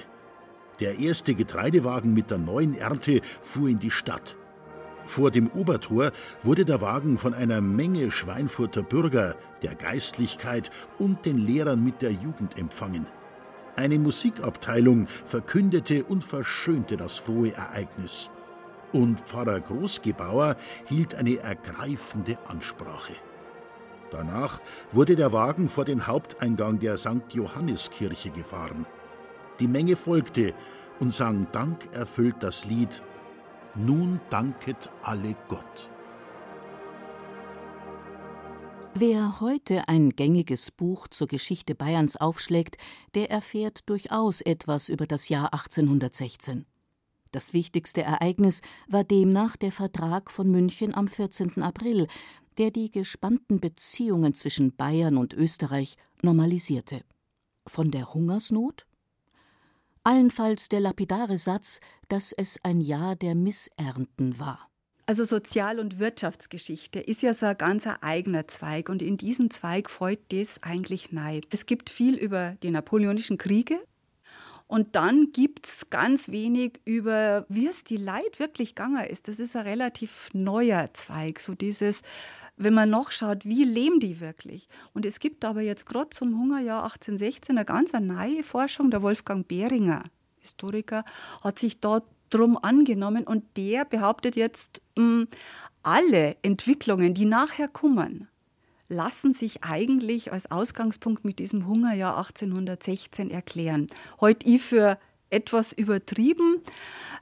Der 0.79 0.99
erste 0.99 1.35
Getreidewagen 1.35 2.13
mit 2.13 2.31
der 2.31 2.37
neuen 2.37 2.73
Ernte 2.73 3.19
fuhr 3.41 3.67
in 3.67 3.79
die 3.79 3.91
Stadt. 3.91 4.37
Vor 5.03 5.29
dem 5.29 5.47
Obertor 5.49 6.13
wurde 6.41 6.63
der 6.63 6.79
Wagen 6.79 7.17
von 7.17 7.33
einer 7.33 7.59
Menge 7.59 8.11
Schweinfurter 8.11 8.81
Bürger, 8.81 9.35
der 9.61 9.75
Geistlichkeit 9.75 10.71
und 10.97 11.25
den 11.25 11.37
Lehrern 11.37 11.83
mit 11.83 12.01
der 12.01 12.13
Jugend 12.13 12.57
empfangen. 12.57 13.07
Eine 13.75 13.99
Musikabteilung 13.99 15.05
verkündete 15.25 16.05
und 16.05 16.23
verschönte 16.23 16.95
das 16.95 17.17
frohe 17.17 17.53
Ereignis 17.53 18.29
und 18.93 19.21
Pfarrer 19.21 19.59
Großgebauer 19.59 20.55
hielt 20.85 21.15
eine 21.15 21.37
ergreifende 21.37 22.37
Ansprache. 22.47 23.13
Danach 24.11 24.61
wurde 24.91 25.15
der 25.15 25.33
Wagen 25.33 25.69
vor 25.69 25.85
den 25.85 26.07
Haupteingang 26.07 26.79
der 26.79 26.97
St. 26.97 27.23
Johanneskirche 27.31 28.29
gefahren. 28.29 28.85
Die 29.59 29.67
Menge 29.67 29.95
folgte 29.95 30.53
und 30.99 31.13
sang 31.13 31.47
dankerfüllt 31.51 32.35
das 32.39 32.65
Lied 32.65 33.01
Nun 33.75 34.21
danket 34.29 34.89
alle 35.03 35.35
Gott. 35.47 35.89
Wer 38.93 39.41
heute 39.41 39.87
ein 39.87 40.09
gängiges 40.15 40.71
Buch 40.71 41.07
zur 41.07 41.27
Geschichte 41.27 41.75
Bayerns 41.75 42.15
aufschlägt, 42.15 42.77
der 43.13 43.29
erfährt 43.29 43.87
durchaus 43.89 44.41
etwas 44.41 44.89
über 44.89 45.05
das 45.05 45.29
Jahr 45.29 45.53
1816. 45.53 46.65
Das 47.31 47.53
wichtigste 47.53 48.01
Ereignis 48.01 48.61
war 48.87 49.03
demnach 49.03 49.57
der 49.57 49.71
Vertrag 49.71 50.31
von 50.31 50.49
München 50.49 50.95
am 50.95 51.07
14. 51.07 51.61
April, 51.61 52.07
der 52.57 52.71
die 52.71 52.91
gespannten 52.91 53.59
Beziehungen 53.59 54.33
zwischen 54.33 54.75
Bayern 54.75 55.17
und 55.17 55.33
Österreich 55.33 55.95
normalisierte. 56.21 57.01
Von 57.65 57.91
der 57.91 58.13
Hungersnot? 58.13 58.87
Allenfalls 60.03 60.69
der 60.69 60.79
lapidare 60.79 61.37
Satz, 61.37 61.81
dass 62.07 62.31
es 62.31 62.57
ein 62.63 62.79
Jahr 62.79 63.15
der 63.15 63.35
Missernten 63.35 64.39
war. 64.39 64.69
Also 65.05 65.23
Sozial- 65.23 65.79
und 65.79 65.99
Wirtschaftsgeschichte 65.99 66.99
ist 66.99 67.21
ja 67.21 67.33
so 67.33 67.45
ein 67.45 67.57
ganz 67.57 67.87
eigener 68.01 68.47
Zweig 68.47 68.89
und 68.89 69.01
in 69.01 69.15
diesen 69.15 69.49
Zweig 69.49 69.89
folgt 69.89 70.33
das 70.33 70.61
eigentlich 70.63 71.13
nein. 71.13 71.41
Es 71.49 71.65
gibt 71.65 71.89
viel 71.89 72.15
über 72.15 72.57
die 72.61 72.71
Napoleonischen 72.71 73.37
Kriege, 73.37 73.79
und 74.67 74.95
dann 74.95 75.31
gibt 75.31 75.65
es 75.65 75.89
ganz 75.89 76.29
wenig 76.29 76.81
über, 76.83 77.45
wie 77.47 77.67
es 77.67 77.83
die 77.83 77.97
Leid 77.97 78.39
wirklich 78.39 78.75
gegangen 78.75 79.05
ist. 79.05 79.27
Das 79.27 79.39
ist 79.39 79.55
ein 79.55 79.65
relativ 79.65 80.29
neuer 80.33 80.89
Zweig, 80.93 81.39
so 81.39 81.53
dieses, 81.53 82.01
wenn 82.57 82.73
man 82.73 82.89
noch 82.89 83.11
schaut, 83.11 83.45
wie 83.45 83.63
leben 83.63 83.99
die 83.99 84.19
wirklich. 84.19 84.67
Und 84.93 85.05
es 85.05 85.19
gibt 85.19 85.45
aber 85.45 85.61
jetzt 85.61 85.85
gerade 85.85 86.09
zum 86.09 86.37
Hungerjahr 86.37 86.83
1816 86.83 87.57
eine 87.57 87.65
ganz 87.65 87.93
neue 87.93 88.43
Forschung. 88.43 88.91
Der 88.91 89.01
Wolfgang 89.01 89.47
Behringer, 89.47 90.03
Historiker, 90.39 91.05
hat 91.41 91.59
sich 91.59 91.79
dort 91.79 92.03
drum 92.29 92.57
angenommen 92.57 93.23
und 93.23 93.45
der 93.55 93.85
behauptet 93.85 94.35
jetzt, 94.35 94.81
mh, 94.97 95.03
hm, 95.03 95.27
alle 95.81 96.35
Entwicklungen, 96.41 97.13
die 97.13 97.23
nachher 97.23 97.69
kommen, 97.69 98.27
lassen 98.89 99.33
sich 99.33 99.63
eigentlich 99.63 100.31
als 100.31 100.49
Ausgangspunkt 100.51 101.25
mit 101.25 101.39
diesem 101.39 101.67
Hungerjahr 101.67 102.17
1816 102.17 103.31
erklären. 103.31 103.87
Heute 104.21 104.47
ich 104.47 104.61
für 104.61 104.97
etwas 105.29 105.73
übertrieben, 105.73 106.61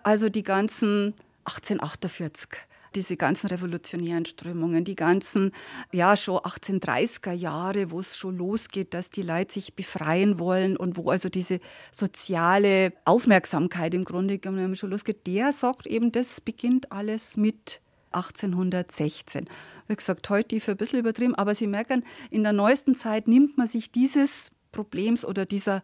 also 0.03 0.29
die 0.29 0.43
ganzen 0.43 1.15
1848 1.45 2.49
diese 2.95 3.17
ganzen 3.17 3.47
revolutionären 3.47 4.25
Strömungen, 4.25 4.85
die 4.85 4.95
ganzen, 4.95 5.51
ja, 5.91 6.15
schon 6.15 6.39
1830er 6.39 7.33
Jahre, 7.33 7.91
wo 7.91 7.99
es 7.99 8.17
schon 8.17 8.37
losgeht, 8.37 8.93
dass 8.93 9.09
die 9.09 9.21
Leute 9.21 9.53
sich 9.53 9.75
befreien 9.75 10.39
wollen 10.39 10.77
und 10.77 10.97
wo 10.97 11.09
also 11.09 11.29
diese 11.29 11.59
soziale 11.91 12.93
Aufmerksamkeit 13.03 13.93
im 13.93 14.05
Grunde 14.05 14.39
genommen 14.39 14.75
schon 14.75 14.91
losgeht, 14.91 15.27
der 15.27 15.51
sagt 15.51 15.87
eben, 15.87 16.11
das 16.11 16.41
beginnt 16.41 16.91
alles 16.91 17.37
mit 17.37 17.81
1816. 18.11 19.45
Wie 19.87 19.95
gesagt, 19.95 20.29
heute 20.29 20.59
für 20.59 20.71
ein 20.71 20.77
bisschen 20.77 20.99
übertrieben, 20.99 21.35
aber 21.35 21.55
Sie 21.55 21.67
merken, 21.67 22.03
in 22.31 22.43
der 22.43 22.53
neuesten 22.53 22.95
Zeit 22.95 23.27
nimmt 23.27 23.57
man 23.57 23.67
sich 23.67 23.91
dieses 23.91 24.51
Problems 24.71 25.23
oder 25.23 25.45
dieser 25.45 25.83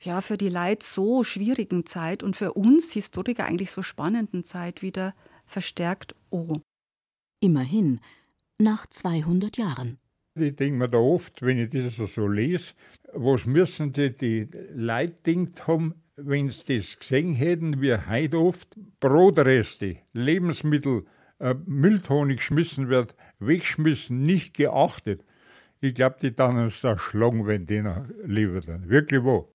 ja, 0.00 0.20
für 0.20 0.36
die 0.36 0.48
Leute 0.48 0.84
so 0.84 1.22
schwierigen 1.22 1.86
Zeit 1.86 2.22
und 2.22 2.36
für 2.36 2.54
uns 2.54 2.92
Historiker 2.92 3.44
eigentlich 3.44 3.70
so 3.70 3.82
spannenden 3.82 4.44
Zeit 4.44 4.82
wieder 4.82 5.14
verstärkt 5.46 6.14
an. 6.30 6.62
Immerhin, 7.40 8.00
nach 8.58 8.86
200 8.86 9.56
Jahren. 9.58 9.98
Ich 10.34 10.56
denke 10.56 10.78
mir 10.78 10.88
da 10.88 10.98
oft, 10.98 11.42
wenn 11.42 11.58
ich 11.58 11.70
das 11.70 11.96
so 12.14 12.26
lese, 12.26 12.72
was 13.12 13.44
müssen 13.44 13.92
die, 13.92 14.16
die 14.16 14.48
Leute 14.74 15.14
denkt 15.26 15.66
haben, 15.66 15.94
wenn 16.16 16.50
sie 16.50 16.78
das 16.78 16.98
gesehen 16.98 17.34
hätten, 17.34 17.80
wie 17.80 17.94
heute 17.94 18.38
oft 18.38 18.76
Brotreste, 19.00 19.98
Lebensmittel, 20.12 21.04
äh, 21.38 21.54
Mülltonne 21.66 22.36
geschmissen 22.36 22.88
wird, 22.88 23.14
wegschmissen, 23.46 24.24
nicht 24.24 24.54
geachtet. 24.54 25.24
Ich 25.80 25.94
glaube, 25.94 26.16
die 26.22 26.34
dann 26.34 26.56
uns 26.58 26.80
da 26.80 26.96
schlagen, 26.96 27.46
wenn 27.46 27.66
die 27.66 27.82
noch 27.82 28.04
lieber 28.24 28.60
dann. 28.60 28.88
Wirklich 28.88 29.22
wo. 29.24 29.52